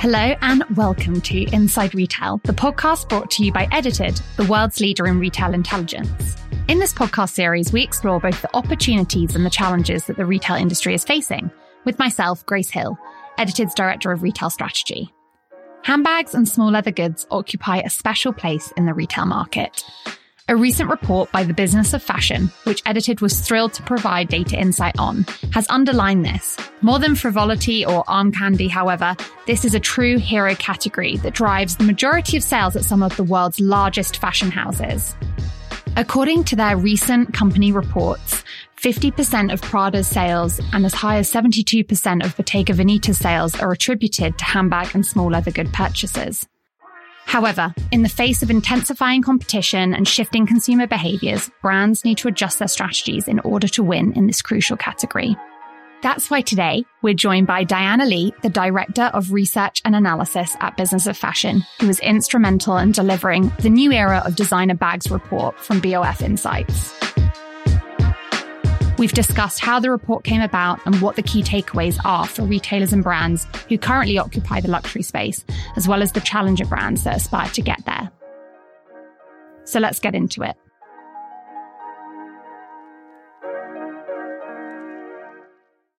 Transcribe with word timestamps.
Hello 0.00 0.34
and 0.40 0.64
welcome 0.78 1.20
to 1.20 1.42
Inside 1.54 1.94
Retail, 1.94 2.40
the 2.44 2.54
podcast 2.54 3.10
brought 3.10 3.30
to 3.32 3.44
you 3.44 3.52
by 3.52 3.68
Edited, 3.70 4.18
the 4.38 4.46
world's 4.46 4.80
leader 4.80 5.06
in 5.06 5.18
retail 5.18 5.52
intelligence. 5.52 6.36
In 6.68 6.78
this 6.78 6.94
podcast 6.94 7.34
series, 7.34 7.70
we 7.70 7.82
explore 7.82 8.18
both 8.18 8.40
the 8.40 8.56
opportunities 8.56 9.36
and 9.36 9.44
the 9.44 9.50
challenges 9.50 10.06
that 10.06 10.16
the 10.16 10.24
retail 10.24 10.56
industry 10.56 10.94
is 10.94 11.04
facing, 11.04 11.50
with 11.84 11.98
myself, 11.98 12.46
Grace 12.46 12.70
Hill, 12.70 12.98
Edited's 13.36 13.74
Director 13.74 14.10
of 14.10 14.22
Retail 14.22 14.48
Strategy. 14.48 15.12
Handbags 15.82 16.34
and 16.34 16.48
small 16.48 16.70
leather 16.70 16.92
goods 16.92 17.26
occupy 17.30 17.80
a 17.80 17.90
special 17.90 18.32
place 18.32 18.72
in 18.78 18.86
the 18.86 18.94
retail 18.94 19.26
market. 19.26 19.84
A 20.50 20.56
recent 20.56 20.90
report 20.90 21.30
by 21.30 21.44
the 21.44 21.54
Business 21.54 21.94
of 21.94 22.02
Fashion, 22.02 22.50
which 22.64 22.82
Edited 22.84 23.20
was 23.20 23.38
thrilled 23.38 23.72
to 23.74 23.84
provide 23.84 24.26
data 24.26 24.58
insight 24.58 24.98
on, 24.98 25.24
has 25.52 25.64
underlined 25.70 26.24
this. 26.24 26.56
More 26.82 26.98
than 26.98 27.14
frivolity 27.14 27.86
or 27.86 28.02
arm 28.08 28.32
candy, 28.32 28.66
however, 28.66 29.14
this 29.46 29.64
is 29.64 29.76
a 29.76 29.78
true 29.80 30.18
hero 30.18 30.56
category 30.56 31.18
that 31.18 31.34
drives 31.34 31.76
the 31.76 31.84
majority 31.84 32.36
of 32.36 32.42
sales 32.42 32.74
at 32.74 32.82
some 32.82 33.00
of 33.00 33.16
the 33.16 33.22
world's 33.22 33.60
largest 33.60 34.16
fashion 34.16 34.50
houses. 34.50 35.14
According 35.96 36.42
to 36.46 36.56
their 36.56 36.76
recent 36.76 37.32
company 37.32 37.70
reports, 37.70 38.42
50% 38.76 39.52
of 39.52 39.62
Prada's 39.62 40.08
sales 40.08 40.60
and 40.72 40.84
as 40.84 40.94
high 40.94 41.18
as 41.18 41.32
72% 41.32 42.24
of 42.24 42.36
Bottega 42.36 42.72
Veneta's 42.72 43.18
sales 43.18 43.54
are 43.54 43.70
attributed 43.70 44.36
to 44.38 44.44
handbag 44.44 44.96
and 44.96 45.06
small 45.06 45.30
leather 45.30 45.52
good 45.52 45.72
purchases. 45.72 46.48
However, 47.30 47.72
in 47.92 48.02
the 48.02 48.08
face 48.08 48.42
of 48.42 48.50
intensifying 48.50 49.22
competition 49.22 49.94
and 49.94 50.08
shifting 50.08 50.48
consumer 50.48 50.88
behaviors, 50.88 51.48
brands 51.62 52.04
need 52.04 52.18
to 52.18 52.26
adjust 52.26 52.58
their 52.58 52.66
strategies 52.66 53.28
in 53.28 53.38
order 53.40 53.68
to 53.68 53.84
win 53.84 54.14
in 54.14 54.26
this 54.26 54.42
crucial 54.42 54.76
category. 54.76 55.36
That's 56.02 56.28
why 56.28 56.40
today 56.40 56.84
we're 57.02 57.14
joined 57.14 57.46
by 57.46 57.62
Diana 57.62 58.04
Lee, 58.04 58.34
the 58.42 58.48
Director 58.48 59.12
of 59.14 59.30
Research 59.30 59.80
and 59.84 59.94
Analysis 59.94 60.56
at 60.58 60.76
Business 60.76 61.06
of 61.06 61.16
Fashion, 61.16 61.62
who 61.78 61.86
was 61.86 62.00
instrumental 62.00 62.76
in 62.78 62.90
delivering 62.90 63.52
the 63.60 63.70
new 63.70 63.92
era 63.92 64.24
of 64.26 64.34
designer 64.34 64.74
bags 64.74 65.08
report 65.08 65.56
from 65.60 65.78
BOF 65.78 66.22
Insights. 66.22 66.92
We've 69.00 69.10
discussed 69.10 69.60
how 69.60 69.80
the 69.80 69.90
report 69.90 70.24
came 70.24 70.42
about 70.42 70.84
and 70.84 71.00
what 71.00 71.16
the 71.16 71.22
key 71.22 71.42
takeaways 71.42 71.98
are 72.04 72.26
for 72.26 72.42
retailers 72.42 72.92
and 72.92 73.02
brands 73.02 73.46
who 73.70 73.78
currently 73.78 74.18
occupy 74.18 74.60
the 74.60 74.68
luxury 74.68 75.00
space, 75.00 75.42
as 75.76 75.88
well 75.88 76.02
as 76.02 76.12
the 76.12 76.20
challenger 76.20 76.66
brands 76.66 77.04
that 77.04 77.16
aspire 77.16 77.48
to 77.48 77.62
get 77.62 77.82
there. 77.86 78.10
So 79.64 79.80
let's 79.80 80.00
get 80.00 80.14
into 80.14 80.42
it. 80.42 80.54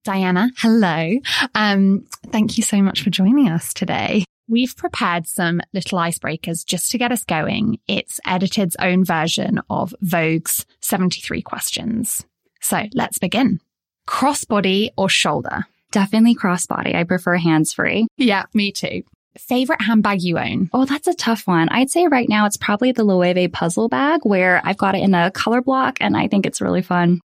Diana, 0.03 0.51
hello. 0.57 1.17
Um, 1.55 2.05
thank 2.27 2.57
you 2.57 2.63
so 2.63 2.83
much 2.83 3.01
for 3.01 3.09
joining 3.09 3.49
us 3.49 3.73
today. 3.73 4.25
We've 4.47 4.77
prepared 4.77 5.25
some 5.25 5.59
little 5.73 5.97
icebreakers 5.97 6.63
just 6.63 6.91
to 6.91 6.99
get 6.99 7.11
us 7.11 7.23
going. 7.23 7.79
It's 7.87 8.19
Edited's 8.27 8.75
own 8.77 9.03
version 9.03 9.59
of 9.71 9.95
Vogue's 10.03 10.67
73 10.81 11.41
questions. 11.41 12.25
So 12.61 12.83
let's 12.93 13.17
begin. 13.17 13.59
Crossbody 14.07 14.89
or 14.97 15.09
shoulder? 15.09 15.65
Definitely 15.91 16.35
crossbody. 16.35 16.95
I 16.95 17.03
prefer 17.03 17.37
hands 17.37 17.73
free. 17.73 18.07
Yeah, 18.17 18.45
me 18.53 18.71
too. 18.71 19.03
Favorite 19.37 19.81
handbag 19.81 20.21
you 20.21 20.37
own? 20.37 20.69
Oh, 20.73 20.85
that's 20.85 21.07
a 21.07 21.13
tough 21.13 21.47
one. 21.47 21.69
I'd 21.69 21.89
say 21.89 22.07
right 22.07 22.27
now 22.27 22.45
it's 22.45 22.57
probably 22.57 22.91
the 22.91 23.03
Loewe 23.03 23.47
puzzle 23.51 23.87
bag 23.87 24.21
where 24.23 24.61
I've 24.63 24.77
got 24.77 24.95
it 24.95 25.03
in 25.03 25.13
a 25.13 25.31
color 25.31 25.61
block 25.61 25.97
and 26.01 26.17
I 26.17 26.27
think 26.27 26.45
it's 26.45 26.61
really 26.61 26.81
fun. 26.81 27.21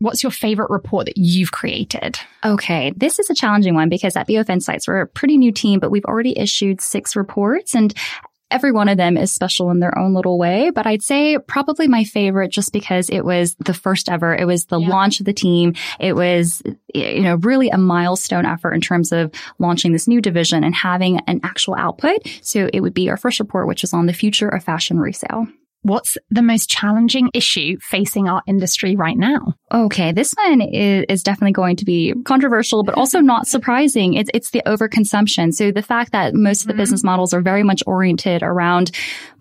What's 0.00 0.22
your 0.22 0.32
favorite 0.32 0.70
report 0.70 1.06
that 1.06 1.18
you've 1.18 1.52
created? 1.52 2.18
Okay, 2.42 2.92
this 2.96 3.18
is 3.18 3.28
a 3.28 3.34
challenging 3.34 3.74
one 3.74 3.90
because 3.90 4.16
at 4.16 4.26
BOF 4.26 4.48
Insights, 4.48 4.88
we're 4.88 5.02
a 5.02 5.06
pretty 5.06 5.36
new 5.36 5.52
team, 5.52 5.78
but 5.78 5.90
we've 5.90 6.06
already 6.06 6.38
issued 6.38 6.80
six 6.80 7.16
reports 7.16 7.74
and 7.74 7.92
every 8.50 8.72
one 8.72 8.88
of 8.88 8.96
them 8.96 9.16
is 9.16 9.32
special 9.32 9.70
in 9.70 9.80
their 9.80 9.96
own 9.98 10.14
little 10.14 10.38
way. 10.38 10.70
But 10.70 10.86
I'd 10.86 11.02
say 11.02 11.38
probably 11.38 11.88
my 11.88 12.04
favorite 12.04 12.50
just 12.50 12.72
because 12.72 13.08
it 13.10 13.24
was 13.24 13.54
the 13.56 13.74
first 13.74 14.08
ever. 14.08 14.34
It 14.34 14.46
was 14.46 14.66
the 14.66 14.80
yeah. 14.80 14.88
launch 14.88 15.20
of 15.20 15.26
the 15.26 15.32
team. 15.32 15.74
It 15.98 16.14
was, 16.14 16.62
you 16.94 17.22
know, 17.22 17.36
really 17.36 17.70
a 17.70 17.78
milestone 17.78 18.46
effort 18.46 18.72
in 18.72 18.80
terms 18.80 19.12
of 19.12 19.32
launching 19.58 19.92
this 19.92 20.08
new 20.08 20.20
division 20.20 20.64
and 20.64 20.74
having 20.74 21.20
an 21.26 21.40
actual 21.42 21.74
output. 21.76 22.26
So 22.42 22.68
it 22.72 22.80
would 22.80 22.94
be 22.94 23.10
our 23.10 23.16
first 23.16 23.40
report, 23.40 23.68
which 23.68 23.82
was 23.82 23.92
on 23.92 24.06
the 24.06 24.12
future 24.12 24.48
of 24.48 24.64
fashion 24.64 24.98
resale. 24.98 25.46
What's 25.82 26.18
the 26.30 26.42
most 26.42 26.68
challenging 26.68 27.30
issue 27.32 27.78
facing 27.80 28.28
our 28.28 28.42
industry 28.46 28.96
right 28.96 29.16
now? 29.16 29.54
Okay, 29.72 30.12
this 30.12 30.34
one 30.34 30.60
is, 30.60 31.04
is 31.08 31.22
definitely 31.22 31.52
going 31.52 31.76
to 31.76 31.84
be 31.84 32.12
controversial, 32.24 32.82
but 32.82 32.96
also 32.96 33.20
not 33.20 33.46
surprising. 33.46 34.14
It's, 34.14 34.30
it's 34.34 34.50
the 34.50 34.62
overconsumption. 34.66 35.54
So 35.54 35.70
the 35.70 35.82
fact 35.82 36.12
that 36.12 36.34
most 36.34 36.62
of 36.62 36.66
the 36.66 36.72
mm-hmm. 36.72 36.80
business 36.80 37.04
models 37.04 37.32
are 37.32 37.40
very 37.40 37.62
much 37.62 37.82
oriented 37.86 38.42
around 38.42 38.90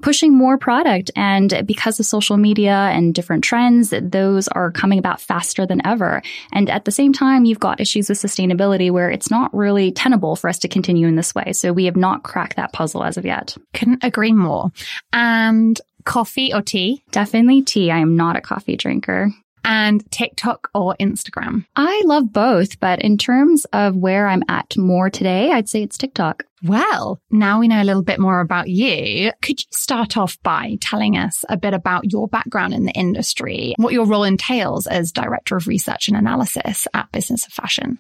pushing 0.02 0.34
more 0.34 0.58
product. 0.58 1.12
And 1.16 1.64
because 1.66 2.00
of 2.00 2.06
social 2.06 2.38
media 2.38 2.74
and 2.74 3.14
different 3.14 3.44
trends, 3.44 3.94
those 4.02 4.48
are 4.50 4.72
coming 4.72 5.00
about 5.00 5.20
faster 5.20 5.66
than 5.66 5.86
ever. 5.86 6.22
And 6.54 6.70
at 6.70 6.86
the 6.86 6.92
same 6.92 7.12
time, 7.12 7.46
you've 7.46 7.60
got 7.60 7.82
issues 7.82 8.08
with 8.08 8.18
sustainability 8.18 8.92
where 8.92 9.10
it's 9.10 9.30
not 9.30 9.54
really 9.54 9.92
tenable 9.92 10.36
for 10.36 10.50
us 10.50 10.60
to 10.60 10.68
continue 10.68 11.08
in 11.08 11.16
this 11.16 11.36
way. 11.36 11.52
So 11.54 11.74
we 11.74 11.86
have 11.86 11.98
not 11.98 12.24
cracked 12.24 12.56
that 12.56 12.72
puzzle 12.72 13.04
as 13.04 13.18
of 13.18 13.26
yet. 13.26 13.58
Couldn't 13.74 14.04
agree 14.04 14.32
more. 14.32 14.72
And 15.12 15.80
coffee 16.06 16.54
or 16.54 16.62
tea? 16.62 17.04
Definitely 17.12 17.62
tea. 17.62 17.92
I 17.92 18.00
am 18.00 18.16
not 18.16 18.36
a 18.36 18.42
coffee 18.42 18.78
drinker. 18.78 19.32
And 19.66 20.10
TikTok 20.12 20.70
or 20.74 20.96
Instagram? 21.00 21.66
I 21.76 22.02
love 22.06 22.32
both, 22.32 22.80
but 22.80 23.02
in 23.02 23.18
terms 23.18 23.66
of 23.74 23.96
where 23.96 24.28
I'm 24.28 24.44
at 24.48 24.76
more 24.78 25.10
today, 25.10 25.52
I'd 25.52 25.70
say 25.70 25.84
it's 25.84 25.98
TikTok. 25.98 26.44
Well, 26.64 27.20
now 27.30 27.60
we 27.60 27.68
know 27.68 27.82
a 27.82 27.84
little 27.84 28.04
bit 28.04 28.20
more 28.20 28.40
about 28.40 28.70
you. 28.70 29.32
Could 29.42 29.60
you 29.60 29.66
start 29.72 30.18
off 30.18 30.42
by 30.44 30.78
telling 30.82 31.18
us 31.18 31.46
a 31.50 31.58
bit 31.58 31.74
about 31.74 32.12
your 32.12 32.28
background 32.28 32.74
in 32.74 32.86
the 32.86 32.92
industry, 32.94 33.76
what 33.78 33.94
your 33.94 34.06
role 34.06 34.24
entails 34.24 34.88
as 34.88 35.12
Director 35.12 35.56
of 35.56 35.68
Research 35.68 36.08
and 36.08 36.18
Analysis 36.18 36.88
at 36.94 37.12
Business 37.12 37.46
of 37.46 37.54
Fashion? 37.54 38.00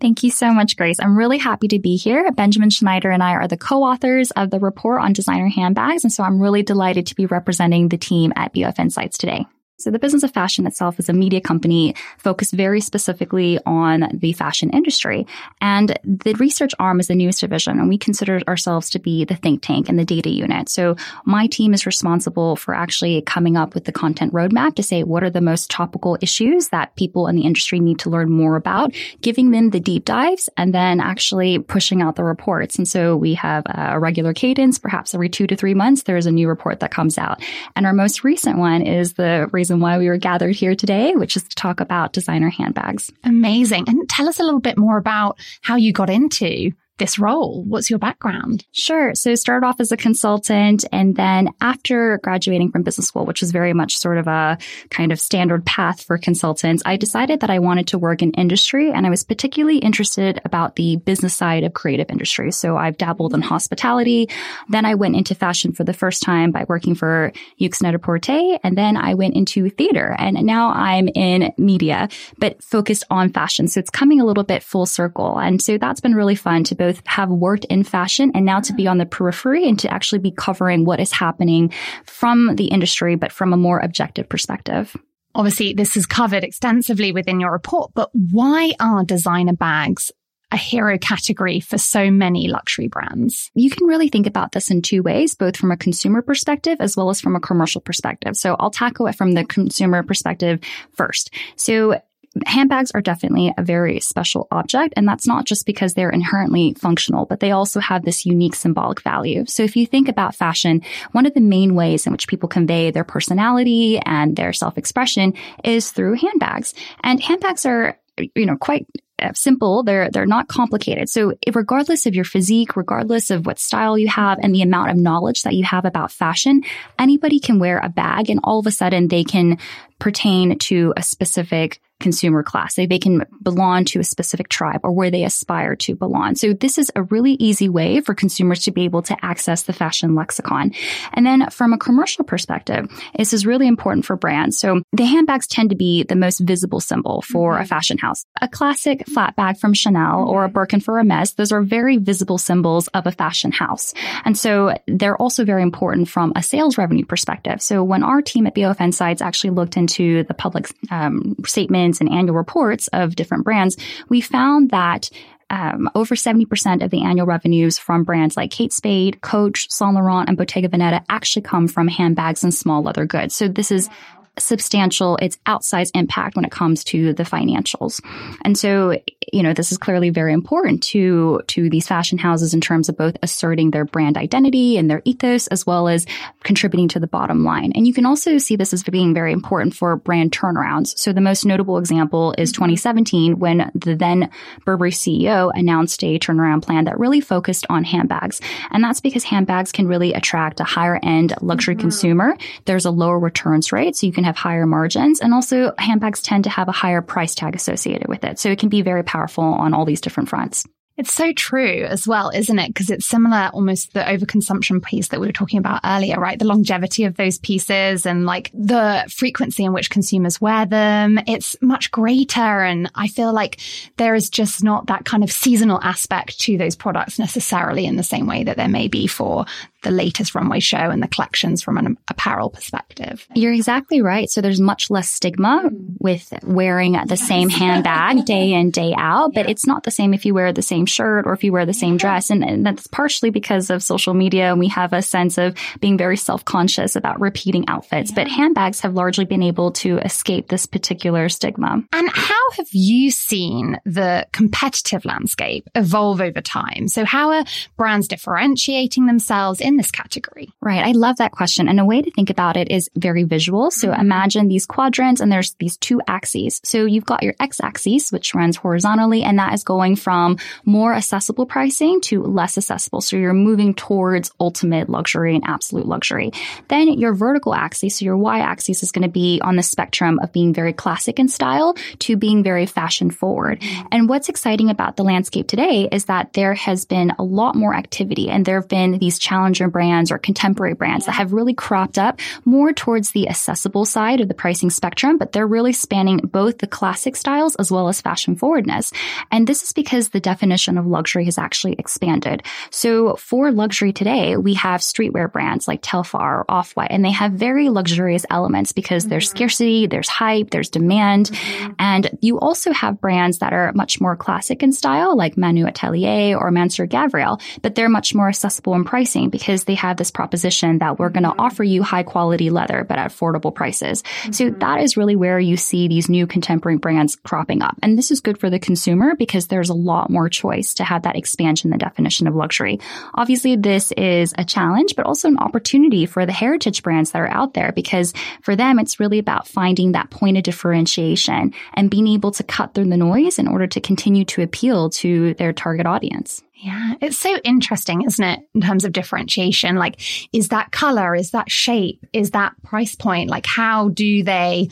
Thank 0.00 0.22
you 0.22 0.30
so 0.30 0.52
much, 0.52 0.76
Grace. 0.76 0.98
I'm 1.00 1.16
really 1.16 1.38
happy 1.38 1.68
to 1.68 1.78
be 1.78 1.96
here. 1.96 2.30
Benjamin 2.32 2.70
Schneider 2.70 3.10
and 3.10 3.22
I 3.22 3.32
are 3.32 3.48
the 3.48 3.56
co-authors 3.56 4.30
of 4.30 4.50
the 4.50 4.58
report 4.58 5.02
on 5.02 5.12
designer 5.12 5.48
handbags. 5.48 6.04
And 6.04 6.12
so 6.12 6.24
I'm 6.24 6.40
really 6.40 6.62
delighted 6.62 7.06
to 7.06 7.14
be 7.14 7.26
representing 7.26 7.88
the 7.88 7.98
team 7.98 8.32
at 8.36 8.54
BOF 8.54 8.78
Insights 8.78 9.18
today. 9.18 9.46
So 9.80 9.90
the 9.90 9.98
business 9.98 10.22
of 10.22 10.32
fashion 10.32 10.66
itself 10.66 10.98
is 10.98 11.08
a 11.08 11.12
media 11.12 11.40
company 11.40 11.94
focused 12.18 12.52
very 12.52 12.80
specifically 12.80 13.58
on 13.64 14.10
the 14.12 14.32
fashion 14.34 14.70
industry. 14.70 15.26
And 15.60 15.98
the 16.04 16.34
research 16.34 16.74
arm 16.78 17.00
is 17.00 17.08
the 17.08 17.14
news 17.14 17.40
division, 17.40 17.78
and 17.78 17.88
we 17.88 17.96
consider 17.96 18.40
ourselves 18.46 18.90
to 18.90 18.98
be 18.98 19.24
the 19.24 19.36
think 19.36 19.62
tank 19.62 19.88
and 19.88 19.98
the 19.98 20.04
data 20.04 20.28
unit. 20.28 20.68
So 20.68 20.96
my 21.24 21.46
team 21.46 21.72
is 21.72 21.86
responsible 21.86 22.56
for 22.56 22.74
actually 22.74 23.22
coming 23.22 23.56
up 23.56 23.74
with 23.74 23.86
the 23.86 23.92
content 23.92 24.32
roadmap 24.32 24.74
to 24.74 24.82
say 24.82 25.02
what 25.02 25.22
are 25.22 25.30
the 25.30 25.40
most 25.40 25.70
topical 25.70 26.18
issues 26.20 26.68
that 26.68 26.94
people 26.96 27.26
in 27.26 27.36
the 27.36 27.42
industry 27.42 27.80
need 27.80 27.98
to 28.00 28.10
learn 28.10 28.30
more 28.30 28.56
about, 28.56 28.92
giving 29.22 29.50
them 29.50 29.70
the 29.70 29.80
deep 29.80 30.04
dives, 30.04 30.48
and 30.56 30.74
then 30.74 31.00
actually 31.00 31.58
pushing 31.58 32.02
out 32.02 32.16
the 32.16 32.24
reports. 32.24 32.76
And 32.76 32.86
so 32.86 33.16
we 33.16 33.34
have 33.34 33.64
a 33.66 33.98
regular 33.98 34.34
cadence, 34.34 34.78
perhaps 34.78 35.14
every 35.14 35.28
two 35.28 35.46
to 35.46 35.56
three 35.56 35.74
months, 35.74 36.02
there 36.02 36.16
is 36.16 36.26
a 36.26 36.32
new 36.32 36.48
report 36.48 36.80
that 36.80 36.90
comes 36.90 37.16
out. 37.16 37.42
And 37.74 37.86
our 37.86 37.92
most 37.94 38.24
recent 38.24 38.58
one 38.58 38.82
is 38.82 39.14
the 39.14 39.48
why 39.78 39.98
we 39.98 40.08
were 40.08 40.16
gathered 40.16 40.56
here 40.56 40.74
today, 40.74 41.14
which 41.14 41.36
is 41.36 41.44
to 41.44 41.54
talk 41.54 41.78
about 41.80 42.12
designer 42.12 42.50
handbags. 42.50 43.12
Amazing. 43.22 43.84
And 43.86 44.08
tell 44.08 44.28
us 44.28 44.40
a 44.40 44.42
little 44.42 44.60
bit 44.60 44.76
more 44.76 44.98
about 44.98 45.38
how 45.62 45.76
you 45.76 45.92
got 45.92 46.10
into 46.10 46.72
this 47.00 47.18
role? 47.18 47.64
What's 47.64 47.90
your 47.90 47.98
background? 47.98 48.64
Sure. 48.70 49.14
So 49.16 49.34
started 49.34 49.66
off 49.66 49.80
as 49.80 49.90
a 49.90 49.96
consultant 49.96 50.84
and 50.92 51.16
then 51.16 51.48
after 51.60 52.18
graduating 52.22 52.70
from 52.70 52.84
business 52.84 53.08
school, 53.08 53.26
which 53.26 53.40
was 53.40 53.50
very 53.50 53.72
much 53.72 53.96
sort 53.96 54.18
of 54.18 54.28
a 54.28 54.58
kind 54.90 55.10
of 55.10 55.20
standard 55.20 55.66
path 55.66 56.02
for 56.04 56.18
consultants, 56.18 56.82
I 56.86 56.96
decided 56.96 57.40
that 57.40 57.50
I 57.50 57.58
wanted 57.58 57.88
to 57.88 57.98
work 57.98 58.22
in 58.22 58.30
industry 58.32 58.92
and 58.92 59.06
I 59.06 59.10
was 59.10 59.24
particularly 59.24 59.78
interested 59.78 60.40
about 60.44 60.76
the 60.76 60.96
business 60.96 61.34
side 61.34 61.64
of 61.64 61.74
creative 61.74 62.10
industry. 62.10 62.52
So 62.52 62.76
I've 62.76 62.98
dabbled 62.98 63.34
in 63.34 63.42
hospitality. 63.42 64.28
Then 64.68 64.84
I 64.84 64.94
went 64.94 65.16
into 65.16 65.34
fashion 65.34 65.72
for 65.72 65.84
the 65.84 65.94
first 65.94 66.22
time 66.22 66.52
by 66.52 66.66
working 66.68 66.94
for 66.94 67.32
Yoox 67.60 67.82
Net-a-Porter. 67.82 68.58
And 68.62 68.76
then 68.76 68.96
I 68.98 69.14
went 69.14 69.34
into 69.34 69.70
theater 69.70 70.14
and 70.18 70.34
now 70.44 70.70
I'm 70.70 71.08
in 71.08 71.52
media, 71.56 72.08
but 72.38 72.62
focused 72.62 73.04
on 73.10 73.32
fashion. 73.32 73.66
So 73.66 73.80
it's 73.80 73.88
coming 73.88 74.20
a 74.20 74.26
little 74.26 74.44
bit 74.44 74.62
full 74.62 74.84
circle. 74.84 75.38
And 75.38 75.62
so 75.62 75.78
that's 75.78 76.00
been 76.00 76.14
really 76.14 76.34
fun 76.34 76.64
to 76.64 76.74
both 76.74 76.89
both 76.90 77.06
have 77.06 77.30
worked 77.30 77.64
in 77.66 77.84
fashion 77.84 78.32
and 78.34 78.44
now 78.44 78.60
to 78.60 78.72
be 78.72 78.86
on 78.86 78.98
the 78.98 79.06
periphery 79.06 79.68
and 79.68 79.78
to 79.78 79.92
actually 79.92 80.18
be 80.18 80.32
covering 80.32 80.84
what 80.84 81.00
is 81.00 81.12
happening 81.12 81.72
from 82.04 82.56
the 82.56 82.66
industry, 82.66 83.14
but 83.14 83.32
from 83.32 83.52
a 83.52 83.56
more 83.56 83.78
objective 83.78 84.28
perspective. 84.28 84.96
Obviously, 85.34 85.72
this 85.72 85.96
is 85.96 86.06
covered 86.06 86.42
extensively 86.42 87.12
within 87.12 87.38
your 87.38 87.52
report, 87.52 87.92
but 87.94 88.10
why 88.12 88.72
are 88.80 89.04
designer 89.04 89.52
bags 89.52 90.10
a 90.52 90.56
hero 90.56 90.98
category 90.98 91.60
for 91.60 91.78
so 91.78 92.10
many 92.10 92.48
luxury 92.48 92.88
brands? 92.88 93.52
You 93.54 93.70
can 93.70 93.86
really 93.86 94.08
think 94.08 94.26
about 94.26 94.50
this 94.50 94.68
in 94.68 94.82
two 94.82 95.04
ways, 95.04 95.36
both 95.36 95.56
from 95.56 95.70
a 95.70 95.76
consumer 95.76 96.22
perspective 96.22 96.78
as 96.80 96.96
well 96.96 97.10
as 97.10 97.20
from 97.20 97.36
a 97.36 97.40
commercial 97.40 97.80
perspective. 97.80 98.36
So 98.36 98.56
I'll 98.58 98.72
tackle 98.72 99.06
it 99.06 99.14
from 99.14 99.32
the 99.32 99.44
consumer 99.44 100.02
perspective 100.02 100.58
first. 100.96 101.32
So 101.54 102.00
handbags 102.46 102.90
are 102.92 103.00
definitely 103.00 103.52
a 103.56 103.62
very 103.62 104.00
special 104.00 104.46
object. 104.50 104.94
And 104.96 105.06
that's 105.06 105.26
not 105.26 105.46
just 105.46 105.66
because 105.66 105.94
they're 105.94 106.10
inherently 106.10 106.74
functional, 106.74 107.26
but 107.26 107.40
they 107.40 107.50
also 107.50 107.80
have 107.80 108.04
this 108.04 108.24
unique 108.24 108.54
symbolic 108.54 109.02
value. 109.02 109.44
So 109.46 109.62
if 109.62 109.76
you 109.76 109.86
think 109.86 110.08
about 110.08 110.34
fashion, 110.34 110.82
one 111.12 111.26
of 111.26 111.34
the 111.34 111.40
main 111.40 111.74
ways 111.74 112.06
in 112.06 112.12
which 112.12 112.28
people 112.28 112.48
convey 112.48 112.90
their 112.90 113.04
personality 113.04 113.98
and 113.98 114.36
their 114.36 114.52
self-expression 114.52 115.34
is 115.64 115.90
through 115.90 116.14
handbags. 116.14 116.74
And 117.02 117.20
handbags 117.20 117.66
are 117.66 117.98
you 118.34 118.46
know, 118.46 118.56
quite 118.56 118.86
uh, 119.20 119.32
simple. 119.34 119.82
They're, 119.82 120.10
they're 120.10 120.26
not 120.26 120.48
complicated. 120.48 121.08
So 121.08 121.34
regardless 121.52 122.06
of 122.06 122.14
your 122.14 122.24
physique, 122.24 122.76
regardless 122.76 123.30
of 123.30 123.46
what 123.46 123.58
style 123.58 123.98
you 123.98 124.08
have 124.08 124.38
and 124.42 124.54
the 124.54 124.62
amount 124.62 124.90
of 124.90 124.96
knowledge 124.96 125.42
that 125.42 125.54
you 125.54 125.64
have 125.64 125.84
about 125.84 126.12
fashion, 126.12 126.62
anybody 126.98 127.40
can 127.40 127.58
wear 127.58 127.78
a 127.78 127.88
bag 127.88 128.30
and 128.30 128.40
all 128.44 128.58
of 128.58 128.66
a 128.66 128.70
sudden 128.70 129.08
they 129.08 129.24
can 129.24 129.58
pertain 129.98 130.58
to 130.58 130.94
a 130.96 131.02
specific 131.02 131.80
consumer 132.00 132.42
class. 132.42 132.74
They, 132.74 132.86
they 132.86 132.98
can 132.98 133.24
belong 133.42 133.84
to 133.86 134.00
a 134.00 134.04
specific 134.04 134.48
tribe 134.48 134.80
or 134.82 134.92
where 134.92 135.10
they 135.10 135.24
aspire 135.24 135.76
to 135.76 135.94
belong. 135.94 136.34
So 136.34 136.52
this 136.52 136.78
is 136.78 136.90
a 136.96 137.02
really 137.04 137.32
easy 137.34 137.68
way 137.68 138.00
for 138.00 138.14
consumers 138.14 138.64
to 138.64 138.72
be 138.72 138.84
able 138.84 139.02
to 139.02 139.16
access 139.24 139.62
the 139.62 139.72
fashion 139.72 140.14
lexicon. 140.14 140.72
And 141.12 141.26
then 141.26 141.48
from 141.50 141.72
a 141.72 141.78
commercial 141.78 142.24
perspective, 142.24 142.88
this 143.16 143.32
is 143.32 143.46
really 143.46 143.68
important 143.68 144.04
for 144.04 144.16
brands. 144.16 144.58
So 144.58 144.82
the 144.92 145.04
handbags 145.04 145.46
tend 145.46 145.70
to 145.70 145.76
be 145.76 146.02
the 146.04 146.16
most 146.16 146.40
visible 146.40 146.80
symbol 146.80 147.22
for 147.22 147.54
a 147.54 147.58
mm-hmm. 147.58 147.66
fashion 147.66 147.98
house. 147.98 148.24
A 148.40 148.48
classic 148.48 149.06
flat 149.06 149.36
bag 149.36 149.58
from 149.58 149.74
Chanel 149.74 150.28
or 150.28 150.44
a 150.44 150.46
mm-hmm. 150.46 150.54
Birkin 150.54 150.80
for 150.80 150.96
Hermes, 150.96 151.34
those 151.34 151.52
are 151.52 151.62
very 151.62 151.98
visible 151.98 152.38
symbols 152.38 152.88
of 152.88 153.06
a 153.06 153.12
fashion 153.12 153.52
house. 153.52 153.94
And 154.24 154.36
so 154.36 154.74
they're 154.86 155.16
also 155.16 155.44
very 155.44 155.62
important 155.62 156.08
from 156.08 156.32
a 156.34 156.42
sales 156.42 156.78
revenue 156.78 157.04
perspective. 157.04 157.60
So 157.62 157.84
when 157.84 158.02
our 158.02 158.22
team 158.22 158.46
at 158.46 158.54
BOF 158.54 158.80
Insights 158.80 159.22
actually 159.22 159.50
looked 159.50 159.76
into 159.76 160.24
the 160.24 160.34
public 160.34 160.66
um, 160.90 161.36
statement 161.44 161.89
and 161.98 162.12
annual 162.12 162.36
reports 162.36 162.88
of 162.92 163.16
different 163.16 163.44
brands, 163.44 163.76
we 164.08 164.20
found 164.20 164.70
that 164.70 165.10
um, 165.50 165.90
over 165.96 166.14
70% 166.14 166.84
of 166.84 166.90
the 166.90 167.02
annual 167.02 167.26
revenues 167.26 167.76
from 167.78 168.04
brands 168.04 168.36
like 168.36 168.52
Kate 168.52 168.72
Spade, 168.72 169.20
Coach, 169.20 169.68
Saint 169.70 169.94
Laurent, 169.94 170.28
and 170.28 170.38
Bottega 170.38 170.68
Veneta 170.68 171.04
actually 171.08 171.42
come 171.42 171.66
from 171.66 171.88
handbags 171.88 172.44
and 172.44 172.54
small 172.54 172.82
leather 172.82 173.04
goods. 173.04 173.34
So 173.34 173.48
this 173.48 173.72
is 173.72 173.90
substantial, 174.38 175.18
it's 175.20 175.38
outsized 175.46 175.90
impact 175.94 176.36
when 176.36 176.44
it 176.44 176.52
comes 176.52 176.84
to 176.84 177.12
the 177.12 177.24
financials. 177.24 178.00
And 178.44 178.56
so, 178.56 178.96
you 179.32 179.42
know, 179.42 179.52
this 179.52 179.72
is 179.72 179.78
clearly 179.78 180.10
very 180.10 180.32
important 180.32 180.82
to, 180.82 181.40
to 181.48 181.70
these 181.70 181.86
fashion 181.86 182.18
houses 182.18 182.54
in 182.54 182.60
terms 182.60 182.88
of 182.88 182.96
both 182.96 183.16
asserting 183.22 183.70
their 183.70 183.84
brand 183.84 184.16
identity 184.16 184.76
and 184.76 184.90
their 184.90 185.02
ethos, 185.04 185.46
as 185.48 185.66
well 185.66 185.88
as 185.88 186.06
contributing 186.42 186.88
to 186.88 187.00
the 187.00 187.06
bottom 187.06 187.44
line. 187.44 187.72
And 187.74 187.86
you 187.86 187.94
can 187.94 188.06
also 188.06 188.38
see 188.38 188.56
this 188.56 188.72
as 188.72 188.82
being 188.82 189.14
very 189.14 189.32
important 189.32 189.74
for 189.74 189.96
brand 189.96 190.32
turnarounds. 190.32 190.98
So 190.98 191.12
the 191.12 191.20
most 191.20 191.46
notable 191.46 191.78
example 191.78 192.34
is 192.36 192.52
2017 192.52 193.38
when 193.38 193.70
the 193.74 193.94
then 193.94 194.30
Burberry 194.64 194.90
CEO 194.90 195.50
announced 195.54 196.02
a 196.02 196.18
turnaround 196.18 196.62
plan 196.62 196.84
that 196.84 196.98
really 196.98 197.20
focused 197.20 197.66
on 197.68 197.84
handbags. 197.84 198.40
And 198.70 198.82
that's 198.82 199.00
because 199.00 199.24
handbags 199.24 199.72
can 199.72 199.86
really 199.86 200.12
attract 200.12 200.60
a 200.60 200.64
higher 200.64 200.98
end 201.02 201.34
luxury 201.40 201.74
mm-hmm. 201.74 201.82
consumer. 201.82 202.36
There's 202.64 202.84
a 202.84 202.90
lower 202.90 203.18
returns 203.18 203.72
rate. 203.72 203.96
So 203.96 204.06
you 204.06 204.12
can 204.12 204.24
have 204.24 204.36
higher 204.36 204.66
margins. 204.66 205.20
And 205.20 205.32
also 205.32 205.72
handbags 205.78 206.22
tend 206.22 206.44
to 206.44 206.50
have 206.50 206.68
a 206.68 206.72
higher 206.72 207.02
price 207.02 207.34
tag 207.34 207.54
associated 207.54 208.08
with 208.08 208.24
it. 208.24 208.38
So 208.38 208.50
it 208.50 208.58
can 208.58 208.68
be 208.68 208.82
very 208.82 209.04
powerful 209.04 209.19
on 209.28 209.74
all 209.74 209.84
these 209.84 210.00
different 210.00 210.28
fronts. 210.28 210.64
It's 211.00 211.14
so 211.14 211.32
true 211.32 211.84
as 211.84 212.06
well, 212.06 212.28
isn't 212.28 212.58
it? 212.58 212.68
Because 212.68 212.90
it's 212.90 213.06
similar 213.06 213.48
almost 213.54 213.94
the 213.94 214.00
overconsumption 214.00 214.82
piece 214.82 215.08
that 215.08 215.18
we 215.18 215.28
were 215.28 215.32
talking 215.32 215.58
about 215.58 215.80
earlier, 215.82 216.20
right? 216.20 216.38
The 216.38 216.44
longevity 216.44 217.04
of 217.04 217.16
those 217.16 217.38
pieces 217.38 218.04
and 218.04 218.26
like 218.26 218.50
the 218.52 219.10
frequency 219.10 219.64
in 219.64 219.72
which 219.72 219.88
consumers 219.88 220.42
wear 220.42 220.66
them. 220.66 221.18
It's 221.26 221.56
much 221.62 221.90
greater. 221.90 222.60
And 222.60 222.90
I 222.94 223.08
feel 223.08 223.32
like 223.32 223.60
there 223.96 224.14
is 224.14 224.28
just 224.28 224.62
not 224.62 224.88
that 224.88 225.06
kind 225.06 225.24
of 225.24 225.32
seasonal 225.32 225.80
aspect 225.82 226.38
to 226.40 226.58
those 226.58 226.76
products 226.76 227.18
necessarily 227.18 227.86
in 227.86 227.96
the 227.96 228.02
same 228.02 228.26
way 228.26 228.44
that 228.44 228.58
there 228.58 228.68
may 228.68 228.88
be 228.88 229.06
for 229.06 229.46
the 229.82 229.90
latest 229.90 230.34
runway 230.34 230.60
show 230.60 230.76
and 230.76 231.02
the 231.02 231.08
collections 231.08 231.62
from 231.62 231.78
an 231.78 231.96
apparel 232.08 232.50
perspective. 232.50 233.26
You're 233.34 233.52
exactly 233.52 234.02
right. 234.02 234.28
So 234.30 234.40
there's 234.40 234.60
much 234.60 234.90
less 234.90 235.10
stigma 235.10 235.70
with 235.98 236.32
wearing 236.42 236.92
the 237.06 237.16
same 237.16 237.48
handbag 237.48 238.24
day 238.24 238.52
in, 238.52 238.70
day 238.70 238.94
out, 238.96 239.34
but 239.34 239.48
it's 239.48 239.66
not 239.66 239.84
the 239.84 239.90
same 239.90 240.14
if 240.14 240.24
you 240.24 240.34
wear 240.34 240.52
the 240.52 240.62
same 240.62 240.86
shirt 240.86 241.26
or 241.26 241.32
if 241.32 241.44
you 241.44 241.52
wear 241.52 241.66
the 241.66 241.72
same 241.72 241.96
dress. 241.96 242.30
And, 242.30 242.44
and 242.44 242.64
that's 242.64 242.86
partially 242.86 243.30
because 243.30 243.70
of 243.70 243.82
social 243.82 244.14
media 244.14 244.50
and 244.50 244.58
we 244.58 244.68
have 244.68 244.92
a 244.92 245.02
sense 245.02 245.38
of 245.38 245.54
being 245.80 245.96
very 245.96 246.16
self-conscious 246.16 246.96
about 246.96 247.20
repeating 247.20 247.64
outfits, 247.68 248.10
but 248.10 248.28
handbags 248.28 248.80
have 248.80 248.94
largely 248.94 249.24
been 249.24 249.42
able 249.42 249.72
to 249.72 249.98
escape 249.98 250.48
this 250.48 250.66
particular 250.66 251.28
stigma. 251.28 251.82
And 251.92 252.08
how 252.10 252.50
have 252.56 252.68
you 252.72 253.10
seen 253.10 253.78
the 253.84 254.26
competitive 254.32 255.04
landscape 255.04 255.68
evolve 255.74 256.20
over 256.20 256.40
time? 256.40 256.88
So 256.88 257.04
how 257.04 257.30
are 257.30 257.44
brands 257.76 258.08
differentiating 258.08 259.06
themselves 259.06 259.60
in 259.70 259.76
this 259.76 259.90
category? 259.90 260.50
Right. 260.60 260.84
I 260.84 260.92
love 260.92 261.16
that 261.16 261.32
question. 261.32 261.68
And 261.68 261.80
a 261.80 261.84
way 261.84 262.02
to 262.02 262.10
think 262.10 262.28
about 262.28 262.56
it 262.56 262.70
is 262.70 262.90
very 262.96 263.22
visual. 263.22 263.70
So 263.70 263.88
mm-hmm. 263.88 264.00
imagine 264.00 264.48
these 264.48 264.66
quadrants 264.66 265.20
and 265.20 265.30
there's 265.30 265.54
these 265.54 265.76
two 265.76 266.00
axes. 266.06 266.60
So 266.64 266.84
you've 266.84 267.06
got 267.06 267.22
your 267.22 267.34
x 267.40 267.60
axis, 267.62 268.10
which 268.10 268.34
runs 268.34 268.56
horizontally, 268.56 269.22
and 269.22 269.38
that 269.38 269.54
is 269.54 269.62
going 269.64 269.96
from 269.96 270.38
more 270.64 270.92
accessible 270.92 271.46
pricing 271.46 272.00
to 272.02 272.22
less 272.22 272.58
accessible. 272.58 273.00
So 273.00 273.16
you're 273.16 273.32
moving 273.32 273.74
towards 273.74 274.32
ultimate 274.40 274.90
luxury 274.90 275.36
and 275.36 275.44
absolute 275.46 275.86
luxury. 275.86 276.32
Then 276.68 276.88
your 276.98 277.14
vertical 277.14 277.54
axis, 277.54 277.96
so 277.96 278.04
your 278.04 278.16
y 278.16 278.40
axis 278.40 278.82
is 278.82 278.92
going 278.92 279.04
to 279.04 279.08
be 279.08 279.40
on 279.42 279.56
the 279.56 279.62
spectrum 279.62 280.18
of 280.18 280.32
being 280.32 280.52
very 280.52 280.72
classic 280.72 281.18
in 281.20 281.28
style 281.28 281.74
to 282.00 282.16
being 282.16 282.42
very 282.42 282.66
fashion 282.66 283.10
forward. 283.10 283.60
Mm-hmm. 283.60 283.86
And 283.92 284.08
what's 284.08 284.28
exciting 284.28 284.70
about 284.70 284.96
the 284.96 285.04
landscape 285.04 285.46
today 285.46 285.88
is 285.90 286.06
that 286.06 286.32
there 286.32 286.54
has 286.54 286.84
been 286.84 287.12
a 287.18 287.22
lot 287.22 287.54
more 287.54 287.74
activity 287.74 288.28
and 288.28 288.44
there 288.44 288.60
have 288.60 288.68
been 288.68 288.98
these 288.98 289.18
challenges 289.18 289.59
brands 289.68 290.10
or 290.10 290.18
contemporary 290.18 290.74
brands 290.74 291.06
that 291.06 291.12
have 291.12 291.32
really 291.32 291.54
cropped 291.54 291.98
up 291.98 292.20
more 292.44 292.72
towards 292.72 293.10
the 293.10 293.28
accessible 293.28 293.84
side 293.84 294.20
of 294.20 294.28
the 294.28 294.34
pricing 294.34 294.70
spectrum, 294.70 295.18
but 295.18 295.32
they're 295.32 295.46
really 295.46 295.72
spanning 295.72 296.18
both 296.18 296.58
the 296.58 296.66
classic 296.66 297.16
styles 297.16 297.56
as 297.56 297.70
well 297.70 297.88
as 297.88 298.00
fashion 298.00 298.36
forwardness. 298.36 298.92
And 299.30 299.46
this 299.46 299.62
is 299.62 299.72
because 299.72 300.10
the 300.10 300.20
definition 300.20 300.78
of 300.78 300.86
luxury 300.86 301.24
has 301.24 301.38
actually 301.38 301.74
expanded. 301.74 302.42
So 302.70 303.16
for 303.16 303.50
luxury 303.50 303.92
today, 303.92 304.36
we 304.36 304.54
have 304.54 304.80
streetwear 304.80 305.30
brands 305.30 305.66
like 305.66 305.82
Telfar 305.82 306.20
or 306.20 306.44
Off-White, 306.48 306.90
and 306.90 307.04
they 307.04 307.10
have 307.10 307.32
very 307.32 307.68
luxurious 307.68 308.24
elements 308.30 308.72
because 308.72 309.04
mm-hmm. 309.04 309.10
there's 309.10 309.30
scarcity, 309.30 309.86
there's 309.86 310.08
hype, 310.08 310.50
there's 310.50 310.70
demand. 310.70 311.30
Mm-hmm. 311.30 311.72
And 311.78 312.18
you 312.20 312.38
also 312.38 312.72
have 312.72 313.00
brands 313.00 313.38
that 313.38 313.52
are 313.52 313.72
much 313.74 314.00
more 314.00 314.16
classic 314.16 314.62
in 314.62 314.72
style, 314.72 315.16
like 315.16 315.36
Manu 315.36 315.66
Atelier 315.66 316.36
or 316.36 316.50
Mansur 316.50 316.86
Gavriel, 316.86 317.40
but 317.62 317.74
they're 317.74 317.88
much 317.88 318.14
more 318.14 318.28
accessible 318.28 318.74
in 318.74 318.84
pricing 318.84 319.30
because 319.30 319.49
because 319.50 319.64
they 319.64 319.74
have 319.74 319.96
this 319.96 320.12
proposition 320.12 320.78
that 320.78 321.00
we're 321.00 321.08
going 321.08 321.24
to 321.24 321.30
mm-hmm. 321.30 321.40
offer 321.40 321.64
you 321.64 321.82
high 321.82 322.04
quality 322.04 322.50
leather, 322.50 322.84
but 322.84 322.98
at 322.98 323.10
affordable 323.10 323.52
prices. 323.52 324.04
Mm-hmm. 324.04 324.32
So 324.32 324.50
that 324.50 324.80
is 324.80 324.96
really 324.96 325.16
where 325.16 325.40
you 325.40 325.56
see 325.56 325.88
these 325.88 326.08
new 326.08 326.28
contemporary 326.28 326.78
brands 326.78 327.16
cropping 327.16 327.60
up. 327.60 327.76
And 327.82 327.98
this 327.98 328.12
is 328.12 328.20
good 328.20 328.38
for 328.38 328.48
the 328.48 328.60
consumer 328.60 329.16
because 329.16 329.48
there's 329.48 329.68
a 329.68 329.74
lot 329.74 330.08
more 330.08 330.28
choice 330.28 330.74
to 330.74 330.84
have 330.84 331.02
that 331.02 331.16
expansion, 331.16 331.70
the 331.70 331.78
definition 331.78 332.28
of 332.28 332.36
luxury. 332.36 332.78
Obviously, 333.14 333.56
this 333.56 333.90
is 333.96 334.32
a 334.38 334.44
challenge, 334.44 334.94
but 334.94 335.04
also 335.04 335.26
an 335.26 335.38
opportunity 335.38 336.06
for 336.06 336.26
the 336.26 336.32
heritage 336.32 336.84
brands 336.84 337.10
that 337.10 337.18
are 337.18 337.26
out 337.26 337.54
there 337.54 337.72
because 337.72 338.12
for 338.42 338.54
them, 338.54 338.78
it's 338.78 339.00
really 339.00 339.18
about 339.18 339.48
finding 339.48 339.92
that 339.92 340.10
point 340.10 340.36
of 340.36 340.44
differentiation 340.44 341.52
and 341.74 341.90
being 341.90 342.06
able 342.06 342.30
to 342.30 342.44
cut 342.44 342.72
through 342.72 342.88
the 342.88 342.96
noise 342.96 343.40
in 343.40 343.48
order 343.48 343.66
to 343.66 343.80
continue 343.80 344.24
to 344.26 344.42
appeal 344.42 344.90
to 344.90 345.34
their 345.34 345.52
target 345.52 345.86
audience. 345.86 346.40
Yeah, 346.62 346.79
it's 347.00 347.18
so 347.18 347.36
interesting, 347.44 348.02
isn't 348.02 348.24
it? 348.24 348.40
In 348.54 348.60
terms 348.60 348.84
of 348.84 348.92
differentiation, 348.92 349.76
like, 349.76 350.00
is 350.32 350.48
that 350.48 350.72
color? 350.72 351.14
Is 351.14 351.30
that 351.30 351.50
shape? 351.50 352.04
Is 352.12 352.32
that 352.32 352.52
price 352.62 352.94
point? 352.94 353.30
Like, 353.30 353.46
how 353.46 353.88
do 353.88 354.22
they 354.22 354.68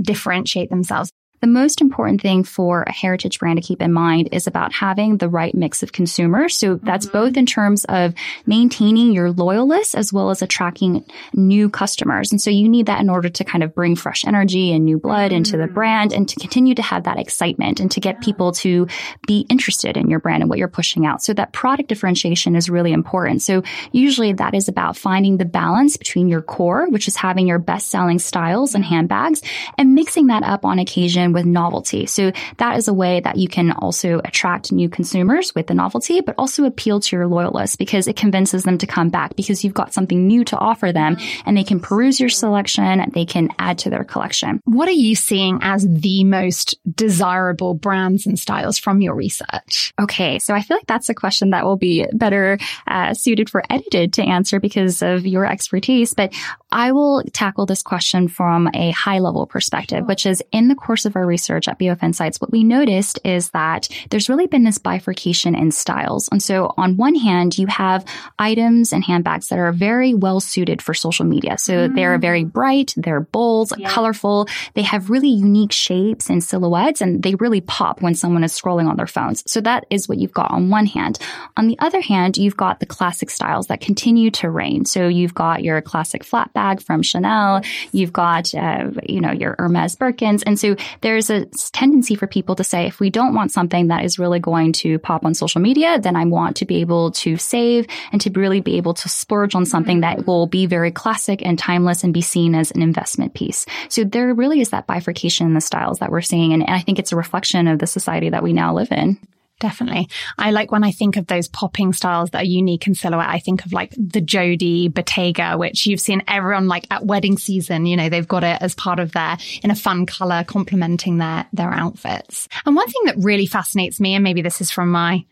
differentiate 0.00 0.70
themselves? 0.70 1.10
The 1.44 1.50
most 1.50 1.82
important 1.82 2.22
thing 2.22 2.42
for 2.42 2.84
a 2.84 2.90
heritage 2.90 3.38
brand 3.38 3.58
to 3.58 3.62
keep 3.62 3.82
in 3.82 3.92
mind 3.92 4.30
is 4.32 4.46
about 4.46 4.72
having 4.72 5.18
the 5.18 5.28
right 5.28 5.54
mix 5.54 5.82
of 5.82 5.92
consumers. 5.92 6.56
So 6.56 6.76
that's 6.76 7.04
mm-hmm. 7.04 7.18
both 7.18 7.36
in 7.36 7.44
terms 7.44 7.84
of 7.84 8.14
maintaining 8.46 9.12
your 9.12 9.30
loyalists 9.30 9.94
as 9.94 10.10
well 10.10 10.30
as 10.30 10.40
attracting 10.40 11.04
new 11.34 11.68
customers. 11.68 12.32
And 12.32 12.40
so 12.40 12.48
you 12.48 12.66
need 12.66 12.86
that 12.86 13.02
in 13.02 13.10
order 13.10 13.28
to 13.28 13.44
kind 13.44 13.62
of 13.62 13.74
bring 13.74 13.94
fresh 13.94 14.24
energy 14.24 14.72
and 14.72 14.86
new 14.86 14.98
blood 14.98 15.32
mm-hmm. 15.32 15.36
into 15.36 15.58
the 15.58 15.64
mm-hmm. 15.64 15.74
brand 15.74 16.14
and 16.14 16.26
to 16.30 16.36
continue 16.36 16.74
to 16.76 16.80
have 16.80 17.04
that 17.04 17.18
excitement 17.18 17.78
and 17.78 17.90
to 17.90 18.00
get 18.00 18.22
people 18.22 18.52
to 18.52 18.88
be 19.26 19.40
interested 19.50 19.98
in 19.98 20.08
your 20.08 20.20
brand 20.20 20.42
and 20.42 20.48
what 20.48 20.58
you're 20.58 20.66
pushing 20.66 21.04
out. 21.04 21.22
So 21.22 21.34
that 21.34 21.52
product 21.52 21.90
differentiation 21.90 22.56
is 22.56 22.70
really 22.70 22.94
important. 22.94 23.42
So 23.42 23.64
usually 23.92 24.32
that 24.32 24.54
is 24.54 24.68
about 24.68 24.96
finding 24.96 25.36
the 25.36 25.44
balance 25.44 25.98
between 25.98 26.28
your 26.28 26.40
core, 26.40 26.88
which 26.88 27.06
is 27.06 27.16
having 27.16 27.46
your 27.46 27.58
best 27.58 27.88
selling 27.88 28.18
styles 28.18 28.74
and 28.74 28.82
handbags 28.82 29.42
and 29.76 29.94
mixing 29.94 30.28
that 30.28 30.42
up 30.42 30.64
on 30.64 30.78
occasion 30.78 31.33
with 31.34 31.44
novelty. 31.44 32.06
So 32.06 32.32
that 32.58 32.76
is 32.76 32.88
a 32.88 32.94
way 32.94 33.20
that 33.20 33.36
you 33.36 33.48
can 33.48 33.72
also 33.72 34.20
attract 34.24 34.72
new 34.72 34.88
consumers 34.88 35.54
with 35.54 35.66
the 35.66 35.74
novelty, 35.74 36.20
but 36.20 36.34
also 36.38 36.64
appeal 36.64 37.00
to 37.00 37.16
your 37.16 37.26
loyalists 37.26 37.76
because 37.76 38.08
it 38.08 38.16
convinces 38.16 38.62
them 38.62 38.78
to 38.78 38.86
come 38.86 39.10
back 39.10 39.36
because 39.36 39.64
you've 39.64 39.74
got 39.74 39.92
something 39.92 40.26
new 40.26 40.44
to 40.44 40.56
offer 40.56 40.92
them 40.92 41.16
and 41.44 41.56
they 41.56 41.64
can 41.64 41.80
peruse 41.80 42.20
your 42.20 42.28
selection. 42.28 43.10
They 43.12 43.24
can 43.24 43.50
add 43.58 43.78
to 43.78 43.90
their 43.90 44.04
collection. 44.04 44.60
What 44.64 44.88
are 44.88 44.92
you 44.92 45.14
seeing 45.14 45.58
as 45.62 45.86
the 45.86 46.24
most 46.24 46.78
desirable 46.94 47.74
brands 47.74 48.26
and 48.26 48.38
styles 48.38 48.78
from 48.78 49.00
your 49.00 49.14
research? 49.14 49.92
Okay. 50.00 50.38
So 50.38 50.54
I 50.54 50.62
feel 50.62 50.76
like 50.76 50.86
that's 50.86 51.08
a 51.08 51.14
question 51.14 51.50
that 51.50 51.64
will 51.64 51.76
be 51.76 52.06
better 52.12 52.58
uh, 52.86 53.14
suited 53.14 53.50
for 53.50 53.62
edited 53.68 54.14
to 54.14 54.22
answer 54.22 54.60
because 54.60 55.02
of 55.02 55.26
your 55.26 55.44
expertise. 55.44 56.14
But 56.14 56.32
I 56.74 56.90
will 56.90 57.22
tackle 57.32 57.66
this 57.66 57.84
question 57.84 58.26
from 58.26 58.68
a 58.74 58.90
high 58.90 59.20
level 59.20 59.46
perspective, 59.46 60.06
which 60.06 60.26
is 60.26 60.42
in 60.50 60.66
the 60.66 60.74
course 60.74 61.04
of 61.04 61.14
our 61.14 61.24
research 61.24 61.68
at 61.68 61.78
BOF 61.78 62.02
Insights, 62.02 62.40
what 62.40 62.50
we 62.50 62.64
noticed 62.64 63.20
is 63.24 63.50
that 63.50 63.88
there's 64.10 64.28
really 64.28 64.48
been 64.48 64.64
this 64.64 64.78
bifurcation 64.78 65.54
in 65.54 65.70
styles. 65.70 66.28
And 66.32 66.42
so 66.42 66.74
on 66.76 66.96
one 66.96 67.14
hand, 67.14 67.56
you 67.56 67.68
have 67.68 68.04
items 68.40 68.92
and 68.92 69.04
handbags 69.04 69.48
that 69.48 69.58
are 69.60 69.70
very 69.70 70.14
well 70.14 70.40
suited 70.40 70.82
for 70.82 70.94
social 70.94 71.24
media. 71.24 71.58
So 71.58 71.88
mm. 71.88 71.94
they're 71.94 72.18
very 72.18 72.42
bright, 72.42 72.92
they're 72.96 73.20
bold, 73.20 73.72
yeah. 73.78 73.88
colorful. 73.88 74.48
They 74.74 74.82
have 74.82 75.10
really 75.10 75.28
unique 75.28 75.72
shapes 75.72 76.28
and 76.28 76.42
silhouettes 76.42 77.00
and 77.00 77.22
they 77.22 77.36
really 77.36 77.60
pop 77.60 78.02
when 78.02 78.16
someone 78.16 78.42
is 78.42 78.52
scrolling 78.52 78.88
on 78.88 78.96
their 78.96 79.06
phones. 79.06 79.48
So 79.48 79.60
that 79.60 79.86
is 79.90 80.08
what 80.08 80.18
you've 80.18 80.34
got 80.34 80.50
on 80.50 80.70
one 80.70 80.86
hand. 80.86 81.20
On 81.56 81.68
the 81.68 81.78
other 81.78 82.00
hand, 82.00 82.36
you've 82.36 82.56
got 82.56 82.80
the 82.80 82.86
classic 82.86 83.30
styles 83.30 83.68
that 83.68 83.80
continue 83.80 84.32
to 84.32 84.50
reign. 84.50 84.84
So 84.84 85.06
you've 85.06 85.34
got 85.34 85.62
your 85.62 85.80
classic 85.80 86.24
flat 86.24 86.52
bag 86.52 86.63
bag 86.64 86.80
from 86.80 87.02
Chanel. 87.02 87.60
You've 87.92 88.12
got, 88.12 88.54
uh, 88.54 88.90
you 89.06 89.20
know, 89.20 89.32
your 89.32 89.54
Hermes 89.58 89.96
Birkins. 89.96 90.42
And 90.46 90.58
so 90.58 90.76
there's 91.02 91.28
a 91.28 91.44
tendency 91.72 92.14
for 92.14 92.26
people 92.26 92.54
to 92.56 92.64
say, 92.64 92.86
if 92.86 93.00
we 93.00 93.10
don't 93.10 93.34
want 93.34 93.52
something 93.52 93.88
that 93.88 94.04
is 94.04 94.18
really 94.18 94.40
going 94.40 94.72
to 94.84 94.98
pop 94.98 95.26
on 95.26 95.34
social 95.34 95.60
media, 95.60 95.98
then 96.00 96.16
I 96.16 96.24
want 96.24 96.56
to 96.58 96.64
be 96.64 96.76
able 96.80 97.10
to 97.24 97.36
save 97.36 97.86
and 98.12 98.20
to 98.22 98.30
really 98.30 98.60
be 98.60 98.78
able 98.78 98.94
to 98.94 99.08
splurge 99.08 99.54
on 99.54 99.66
something 99.66 100.00
that 100.00 100.18
mm-hmm. 100.18 100.30
will 100.30 100.46
be 100.46 100.64
very 100.64 100.90
classic 100.90 101.44
and 101.44 101.58
timeless 101.58 102.02
and 102.02 102.14
be 102.14 102.22
seen 102.22 102.54
as 102.54 102.70
an 102.70 102.80
investment 102.80 103.34
piece. 103.34 103.66
So 103.90 104.04
there 104.04 104.32
really 104.32 104.60
is 104.60 104.70
that 104.70 104.86
bifurcation 104.86 105.46
in 105.46 105.54
the 105.54 105.60
styles 105.60 105.98
that 105.98 106.10
we're 106.10 106.22
seeing. 106.22 106.54
And, 106.54 106.62
and 106.62 106.74
I 106.74 106.80
think 106.80 106.98
it's 106.98 107.12
a 107.12 107.16
reflection 107.16 107.68
of 107.68 107.78
the 107.78 107.86
society 107.86 108.30
that 108.30 108.42
we 108.42 108.54
now 108.54 108.74
live 108.74 108.90
in. 108.90 109.18
Definitely. 109.64 110.10
I 110.36 110.50
like 110.50 110.70
when 110.70 110.84
I 110.84 110.90
think 110.90 111.16
of 111.16 111.26
those 111.26 111.48
popping 111.48 111.94
styles 111.94 112.28
that 112.30 112.42
are 112.42 112.44
unique 112.44 112.86
in 112.86 112.94
silhouette, 112.94 113.30
I 113.30 113.38
think 113.38 113.64
of 113.64 113.72
like 113.72 113.92
the 113.92 114.20
Jodie 114.20 114.92
Bottega, 114.92 115.56
which 115.56 115.86
you've 115.86 116.02
seen 116.02 116.22
everyone 116.28 116.68
like 116.68 116.86
at 116.90 117.06
wedding 117.06 117.38
season, 117.38 117.86
you 117.86 117.96
know, 117.96 118.10
they've 118.10 118.28
got 118.28 118.44
it 118.44 118.60
as 118.60 118.74
part 118.74 119.00
of 119.00 119.12
their 119.12 119.38
in 119.62 119.70
a 119.70 119.74
fun 119.74 120.04
color 120.04 120.44
complementing 120.44 121.16
their, 121.16 121.46
their 121.54 121.72
outfits. 121.72 122.46
And 122.66 122.76
one 122.76 122.88
thing 122.88 123.04
that 123.06 123.16
really 123.16 123.46
fascinates 123.46 124.00
me, 124.00 124.14
and 124.14 124.22
maybe 124.22 124.42
this 124.42 124.60
is 124.60 124.70
from 124.70 124.90
my 124.90 125.24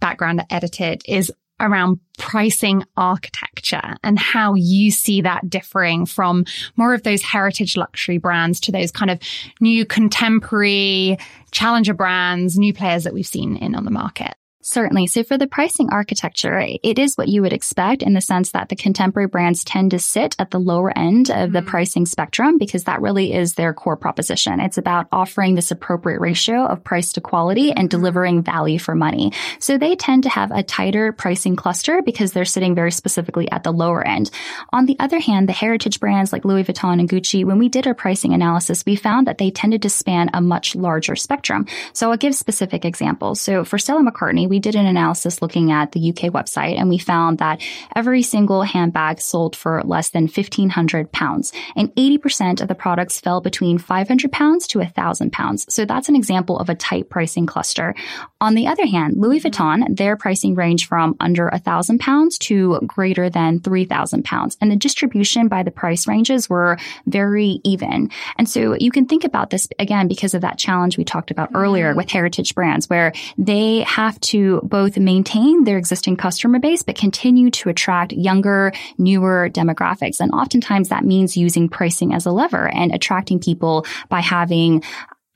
background 0.00 0.40
at 0.40 0.46
Edited, 0.48 1.02
is 1.06 1.30
around 1.60 1.98
pricing 2.18 2.84
architecture 2.96 3.96
and 4.02 4.18
how 4.18 4.54
you 4.54 4.90
see 4.90 5.20
that 5.20 5.48
differing 5.48 6.06
from 6.06 6.44
more 6.76 6.94
of 6.94 7.02
those 7.02 7.22
heritage 7.22 7.76
luxury 7.76 8.18
brands 8.18 8.60
to 8.60 8.72
those 8.72 8.90
kind 8.90 9.10
of 9.10 9.18
new 9.60 9.84
contemporary 9.86 11.16
challenger 11.50 11.94
brands, 11.94 12.58
new 12.58 12.72
players 12.72 13.04
that 13.04 13.14
we've 13.14 13.26
seen 13.26 13.56
in 13.56 13.74
on 13.74 13.84
the 13.84 13.90
market. 13.90 14.34
Certainly. 14.66 15.08
So 15.08 15.22
for 15.22 15.36
the 15.36 15.46
pricing 15.46 15.90
architecture, 15.92 16.58
it 16.82 16.98
is 16.98 17.16
what 17.16 17.28
you 17.28 17.42
would 17.42 17.52
expect 17.52 18.02
in 18.02 18.14
the 18.14 18.22
sense 18.22 18.52
that 18.52 18.70
the 18.70 18.76
contemporary 18.76 19.28
brands 19.28 19.62
tend 19.62 19.90
to 19.90 19.98
sit 19.98 20.34
at 20.38 20.50
the 20.50 20.58
lower 20.58 20.90
end 20.96 21.30
of 21.30 21.52
the 21.52 21.58
mm-hmm. 21.58 21.68
pricing 21.68 22.06
spectrum 22.06 22.56
because 22.56 22.84
that 22.84 23.02
really 23.02 23.34
is 23.34 23.54
their 23.54 23.74
core 23.74 23.98
proposition. 23.98 24.60
It's 24.60 24.78
about 24.78 25.06
offering 25.12 25.54
this 25.54 25.70
appropriate 25.70 26.18
ratio 26.18 26.64
of 26.64 26.82
price 26.82 27.12
to 27.12 27.20
quality 27.20 27.72
and 27.72 27.90
mm-hmm. 27.90 28.00
delivering 28.00 28.42
value 28.42 28.78
for 28.78 28.94
money. 28.94 29.34
So 29.58 29.76
they 29.76 29.96
tend 29.96 30.22
to 30.22 30.30
have 30.30 30.50
a 30.50 30.62
tighter 30.62 31.12
pricing 31.12 31.56
cluster 31.56 32.00
because 32.00 32.32
they're 32.32 32.46
sitting 32.46 32.74
very 32.74 32.90
specifically 32.90 33.50
at 33.50 33.64
the 33.64 33.70
lower 33.70 34.02
end. 34.02 34.30
On 34.72 34.86
the 34.86 34.96
other 34.98 35.20
hand, 35.20 35.46
the 35.46 35.52
heritage 35.52 36.00
brands 36.00 36.32
like 36.32 36.46
Louis 36.46 36.64
Vuitton 36.64 37.00
and 37.00 37.08
Gucci, 37.10 37.44
when 37.44 37.58
we 37.58 37.68
did 37.68 37.86
our 37.86 37.92
pricing 37.92 38.32
analysis, 38.32 38.82
we 38.86 38.96
found 38.96 39.26
that 39.26 39.36
they 39.36 39.50
tended 39.50 39.82
to 39.82 39.90
span 39.90 40.30
a 40.32 40.40
much 40.40 40.74
larger 40.74 41.16
spectrum. 41.16 41.66
So 41.92 42.10
I'll 42.10 42.16
give 42.16 42.34
specific 42.34 42.86
examples. 42.86 43.42
So 43.42 43.62
for 43.66 43.76
Stella 43.76 44.10
McCartney, 44.10 44.53
we 44.54 44.60
did 44.60 44.76
an 44.76 44.86
analysis 44.86 45.42
looking 45.42 45.72
at 45.72 45.90
the 45.90 46.10
UK 46.10 46.30
website 46.32 46.78
and 46.78 46.88
we 46.88 46.96
found 46.96 47.38
that 47.38 47.60
every 47.96 48.22
single 48.22 48.62
handbag 48.62 49.20
sold 49.20 49.56
for 49.56 49.82
less 49.82 50.10
than 50.10 50.28
1500 50.28 51.10
pounds 51.10 51.52
and 51.74 51.92
80% 51.96 52.60
of 52.60 52.68
the 52.68 52.76
products 52.76 53.18
fell 53.18 53.40
between 53.40 53.78
500 53.78 54.30
pounds 54.30 54.68
to 54.68 54.78
1000 54.78 55.32
pounds. 55.32 55.66
So 55.74 55.84
that's 55.84 56.08
an 56.08 56.14
example 56.14 56.56
of 56.56 56.68
a 56.68 56.76
tight 56.76 57.10
pricing 57.10 57.46
cluster. 57.46 57.96
On 58.40 58.54
the 58.54 58.68
other 58.68 58.86
hand, 58.86 59.16
Louis 59.16 59.40
mm-hmm. 59.40 59.48
Vuitton, 59.48 59.96
their 59.96 60.16
pricing 60.16 60.54
range 60.54 60.86
from 60.86 61.16
under 61.18 61.48
1000 61.48 61.98
pounds 61.98 62.38
to 62.46 62.78
greater 62.86 63.28
than 63.28 63.58
3000 63.58 64.24
pounds 64.24 64.56
and 64.60 64.70
the 64.70 64.76
distribution 64.76 65.48
by 65.48 65.64
the 65.64 65.72
price 65.72 66.06
ranges 66.06 66.48
were 66.48 66.78
very 67.06 67.58
even. 67.64 68.08
And 68.38 68.48
so 68.48 68.76
you 68.78 68.92
can 68.92 69.06
think 69.06 69.24
about 69.24 69.50
this 69.50 69.66
again 69.80 70.06
because 70.06 70.32
of 70.32 70.42
that 70.42 70.58
challenge 70.58 70.96
we 70.96 71.02
talked 71.02 71.32
about 71.32 71.50
earlier 71.54 71.88
mm-hmm. 71.88 71.96
with 71.96 72.10
heritage 72.10 72.54
brands 72.54 72.88
where 72.88 73.12
they 73.36 73.80
have 73.80 74.20
to 74.20 74.43
both 74.62 74.96
maintain 74.96 75.64
their 75.64 75.78
existing 75.78 76.16
customer 76.16 76.58
base, 76.58 76.82
but 76.82 76.96
continue 76.96 77.50
to 77.50 77.68
attract 77.68 78.12
younger, 78.12 78.72
newer 78.98 79.48
demographics. 79.52 80.20
And 80.20 80.32
oftentimes 80.32 80.88
that 80.88 81.04
means 81.04 81.36
using 81.36 81.68
pricing 81.68 82.14
as 82.14 82.26
a 82.26 82.30
lever 82.30 82.68
and 82.68 82.94
attracting 82.94 83.40
people 83.40 83.86
by 84.08 84.20
having 84.20 84.82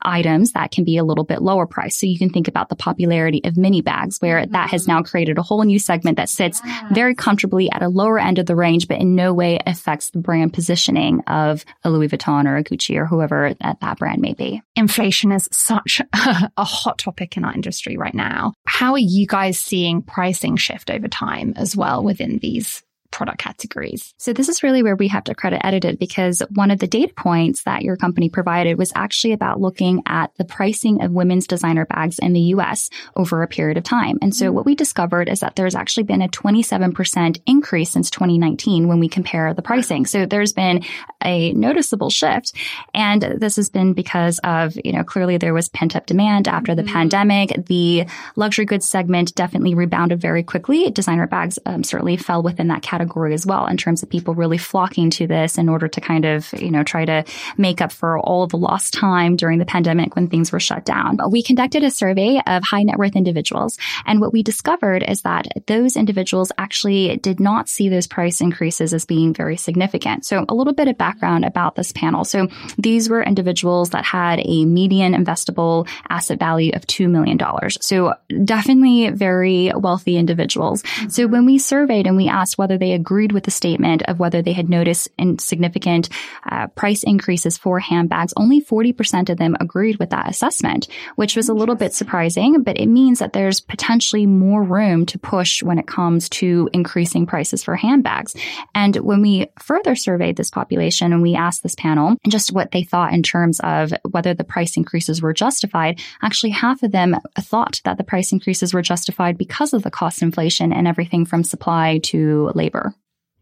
items 0.01 0.51
that 0.53 0.71
can 0.71 0.83
be 0.83 0.97
a 0.97 1.03
little 1.03 1.23
bit 1.23 1.41
lower 1.41 1.65
price. 1.65 1.97
So 1.97 2.05
you 2.05 2.17
can 2.17 2.29
think 2.29 2.47
about 2.47 2.69
the 2.69 2.75
popularity 2.75 3.41
of 3.43 3.57
mini 3.57 3.81
bags 3.81 4.17
where 4.19 4.41
mm-hmm. 4.41 4.51
that 4.51 4.69
has 4.69 4.87
now 4.87 5.01
created 5.01 5.37
a 5.37 5.41
whole 5.41 5.63
new 5.63 5.79
segment 5.79 6.17
that 6.17 6.29
sits 6.29 6.61
very 6.91 7.15
comfortably 7.15 7.71
at 7.71 7.83
a 7.83 7.89
lower 7.89 8.19
end 8.19 8.39
of 8.39 8.45
the 8.45 8.55
range, 8.55 8.87
but 8.87 8.99
in 8.99 9.15
no 9.15 9.33
way 9.33 9.59
affects 9.65 10.11
the 10.11 10.19
brand 10.19 10.53
positioning 10.53 11.21
of 11.27 11.65
a 11.83 11.89
Louis 11.89 12.07
Vuitton 12.07 12.45
or 12.45 12.57
a 12.57 12.63
Gucci 12.63 12.95
or 12.95 13.05
whoever 13.05 13.53
that, 13.61 13.79
that 13.81 13.97
brand 13.97 14.21
may 14.21 14.33
be. 14.33 14.61
Inflation 14.75 15.31
is 15.31 15.47
such 15.51 16.01
a 16.13 16.63
hot 16.63 16.97
topic 16.97 17.37
in 17.37 17.43
our 17.43 17.53
industry 17.53 17.97
right 17.97 18.15
now. 18.15 18.53
How 18.65 18.93
are 18.93 18.99
you 18.99 19.27
guys 19.27 19.59
seeing 19.59 20.01
pricing 20.01 20.55
shift 20.55 20.89
over 20.89 21.07
time 21.07 21.53
as 21.55 21.75
well 21.75 22.03
within 22.03 22.39
these 22.39 22.83
product 23.11 23.39
categories. 23.39 24.13
So 24.17 24.33
this 24.33 24.49
is 24.49 24.63
really 24.63 24.83
where 24.83 24.95
we 24.95 25.07
have 25.09 25.23
to 25.25 25.35
credit 25.35 25.65
edited 25.65 25.99
because 25.99 26.41
one 26.53 26.71
of 26.71 26.79
the 26.79 26.87
data 26.87 27.13
points 27.13 27.63
that 27.63 27.81
your 27.81 27.97
company 27.97 28.29
provided 28.29 28.77
was 28.77 28.91
actually 28.95 29.33
about 29.33 29.59
looking 29.59 30.03
at 30.05 30.31
the 30.37 30.45
pricing 30.45 31.01
of 31.01 31.11
women's 31.11 31.47
designer 31.47 31.85
bags 31.85 32.19
in 32.19 32.33
the 32.33 32.39
US 32.53 32.89
over 33.15 33.41
a 33.41 33.47
period 33.47 33.77
of 33.77 33.83
time. 33.83 34.19
And 34.21 34.35
so 34.35 34.51
what 34.51 34.65
we 34.65 34.75
discovered 34.75 35.27
is 35.29 35.39
that 35.39 35.55
there's 35.55 35.75
actually 35.75 36.03
been 36.03 36.21
a 36.21 36.27
27% 36.27 37.41
increase 37.45 37.89
since 37.89 38.09
2019 38.09 38.87
when 38.87 38.99
we 38.99 39.09
compare 39.09 39.53
the 39.53 39.61
pricing. 39.61 40.05
So 40.05 40.25
there's 40.25 40.53
been 40.53 40.83
a 41.23 41.51
noticeable 41.53 42.09
shift. 42.09 42.53
And 42.93 43.21
this 43.21 43.55
has 43.55 43.69
been 43.69 43.93
because 43.93 44.39
of, 44.43 44.77
you 44.83 44.93
know, 44.93 45.03
clearly 45.03 45.37
there 45.37 45.53
was 45.53 45.69
pent 45.69 45.95
up 45.95 46.05
demand 46.05 46.47
after 46.47 46.75
the 46.75 46.83
mm-hmm. 46.83 46.93
pandemic. 46.93 47.65
The 47.65 48.05
luxury 48.35 48.65
goods 48.65 48.87
segment 48.87 49.35
definitely 49.35 49.75
rebounded 49.75 50.21
very 50.21 50.43
quickly. 50.43 50.89
Designer 50.91 51.27
bags 51.27 51.59
um, 51.65 51.83
certainly 51.83 52.17
fell 52.17 52.43
within 52.43 52.67
that 52.67 52.81
category 52.81 52.98
category 52.99 53.33
as 53.33 53.45
well 53.45 53.65
in 53.65 53.77
terms 53.77 54.03
of 54.03 54.09
people 54.09 54.35
really 54.35 54.57
flocking 54.57 55.09
to 55.09 55.25
this 55.25 55.57
in 55.57 55.69
order 55.69 55.87
to 55.87 56.01
kind 56.01 56.25
of, 56.25 56.51
you 56.53 56.69
know, 56.69 56.83
try 56.83 57.05
to 57.05 57.23
make 57.57 57.81
up 57.81 57.91
for 57.91 58.19
all 58.19 58.45
the 58.47 58.57
lost 58.57 58.93
time 58.93 59.35
during 59.35 59.57
the 59.57 59.65
pandemic 59.65 60.15
when 60.15 60.27
things 60.27 60.51
were 60.51 60.59
shut 60.59 60.83
down. 60.83 61.15
But 61.15 61.31
we 61.31 61.41
conducted 61.41 61.83
a 61.83 61.91
survey 61.91 62.41
of 62.45 62.63
high 62.63 62.83
net 62.83 62.97
worth 62.97 63.15
individuals. 63.15 63.77
And 64.05 64.19
what 64.19 64.33
we 64.33 64.43
discovered 64.43 65.03
is 65.07 65.21
that 65.21 65.47
those 65.67 65.95
individuals 65.95 66.51
actually 66.57 67.17
did 67.17 67.39
not 67.39 67.69
see 67.69 67.87
those 67.87 68.07
price 68.07 68.41
increases 68.41 68.93
as 68.93 69.05
being 69.05 69.33
very 69.33 69.55
significant. 69.55 70.25
So 70.25 70.45
a 70.49 70.53
little 70.53 70.73
bit 70.73 70.89
of 70.89 70.97
background 70.97 71.45
about 71.45 71.75
this 71.75 71.93
panel. 71.93 72.25
So 72.25 72.47
these 72.77 73.09
were 73.09 73.23
individuals 73.23 73.91
that 73.91 74.03
had 74.03 74.41
a 74.43 74.65
median 74.65 75.13
investable 75.13 75.87
asset 76.09 76.39
value 76.39 76.71
of 76.73 76.85
$2 76.85 77.09
million. 77.09 77.39
So 77.81 78.13
definitely 78.43 79.09
very 79.09 79.71
wealthy 79.73 80.17
individuals. 80.17 80.83
So 81.07 81.27
when 81.27 81.45
we 81.45 81.57
surveyed 81.57 82.07
and 82.07 82.17
we 82.17 82.27
asked 82.27 82.57
whether 82.57 82.77
they 82.77 82.88
they 82.89 82.95
agreed 82.95 83.31
with 83.31 83.43
the 83.43 83.51
statement 83.51 84.01
of 84.07 84.17
whether 84.17 84.41
they 84.41 84.53
had 84.53 84.67
noticed 84.67 85.09
significant 85.37 86.09
uh, 86.49 86.65
price 86.67 87.03
increases 87.03 87.55
for 87.55 87.79
handbags. 87.79 88.33
Only 88.35 88.61
40% 88.61 89.29
of 89.29 89.37
them 89.37 89.55
agreed 89.59 89.99
with 89.99 90.09
that 90.09 90.27
assessment, 90.27 90.87
which 91.15 91.35
was 91.35 91.49
a 91.49 91.53
little 91.53 91.75
bit 91.75 91.93
surprising, 91.93 92.63
but 92.63 92.79
it 92.79 92.87
means 92.87 93.19
that 93.19 93.33
there's 93.33 93.61
potentially 93.61 94.25
more 94.25 94.63
room 94.63 95.05
to 95.05 95.19
push 95.19 95.61
when 95.61 95.77
it 95.77 95.85
comes 95.85 96.29
to 96.29 96.67
increasing 96.73 97.27
prices 97.27 97.63
for 97.63 97.75
handbags. 97.75 98.35
And 98.73 98.95
when 98.95 99.21
we 99.21 99.47
further 99.61 99.93
surveyed 99.93 100.35
this 100.35 100.49
population 100.49 101.13
and 101.13 101.21
we 101.21 101.35
asked 101.35 101.61
this 101.61 101.75
panel 101.75 102.15
just 102.27 102.51
what 102.51 102.71
they 102.71 102.83
thought 102.83 103.13
in 103.13 103.21
terms 103.21 103.59
of 103.59 103.93
whether 104.09 104.33
the 104.33 104.43
price 104.43 104.77
increases 104.77 105.21
were 105.21 105.33
justified, 105.33 106.01
actually 106.23 106.51
half 106.51 106.81
of 106.81 106.91
them 106.91 107.15
thought 107.37 107.81
that 107.85 107.99
the 107.99 108.03
price 108.03 108.31
increases 108.31 108.73
were 108.73 108.81
justified 108.81 109.37
because 109.37 109.73
of 109.73 109.83
the 109.83 109.91
cost 109.91 110.23
inflation 110.23 110.73
and 110.73 110.87
everything 110.87 111.23
from 111.23 111.43
supply 111.43 111.99
to 111.99 112.51
labor. 112.55 112.78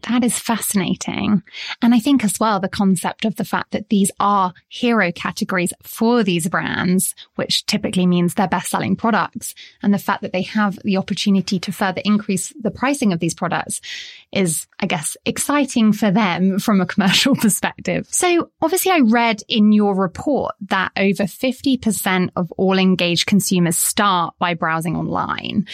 That 0.07 0.23
is 0.23 0.39
fascinating. 0.39 1.43
And 1.81 1.93
I 1.93 1.99
think 1.99 2.23
as 2.23 2.39
well, 2.39 2.59
the 2.59 2.69
concept 2.69 3.25
of 3.25 3.35
the 3.35 3.43
fact 3.43 3.71
that 3.71 3.89
these 3.89 4.09
are 4.19 4.53
hero 4.69 5.11
categories 5.11 5.73
for 5.83 6.23
these 6.23 6.47
brands, 6.47 7.13
which 7.35 7.65
typically 7.65 8.05
means 8.05 8.33
their 8.33 8.47
best 8.47 8.69
selling 8.69 8.95
products 8.95 9.53
and 9.83 9.93
the 9.93 9.97
fact 9.97 10.21
that 10.21 10.31
they 10.31 10.43
have 10.43 10.79
the 10.83 10.95
opportunity 10.95 11.59
to 11.59 11.73
further 11.73 12.01
increase 12.05 12.53
the 12.61 12.71
pricing 12.71 13.11
of 13.11 13.19
these 13.19 13.33
products 13.33 13.81
is, 14.31 14.65
I 14.79 14.85
guess, 14.85 15.17
exciting 15.25 15.91
for 15.91 16.09
them 16.09 16.59
from 16.59 16.79
a 16.79 16.85
commercial 16.85 17.35
perspective. 17.41 18.07
So 18.09 18.49
obviously 18.61 18.91
I 18.91 18.99
read 18.99 19.41
in 19.49 19.73
your 19.73 19.93
report 19.93 20.55
that 20.69 20.91
over 20.95 21.23
50% 21.23 22.29
of 22.35 22.51
all 22.53 22.77
engaged 22.77 23.25
consumers 23.25 23.77
start 23.77 24.35
by 24.39 24.53
browsing 24.53 24.95
online. 24.95 25.67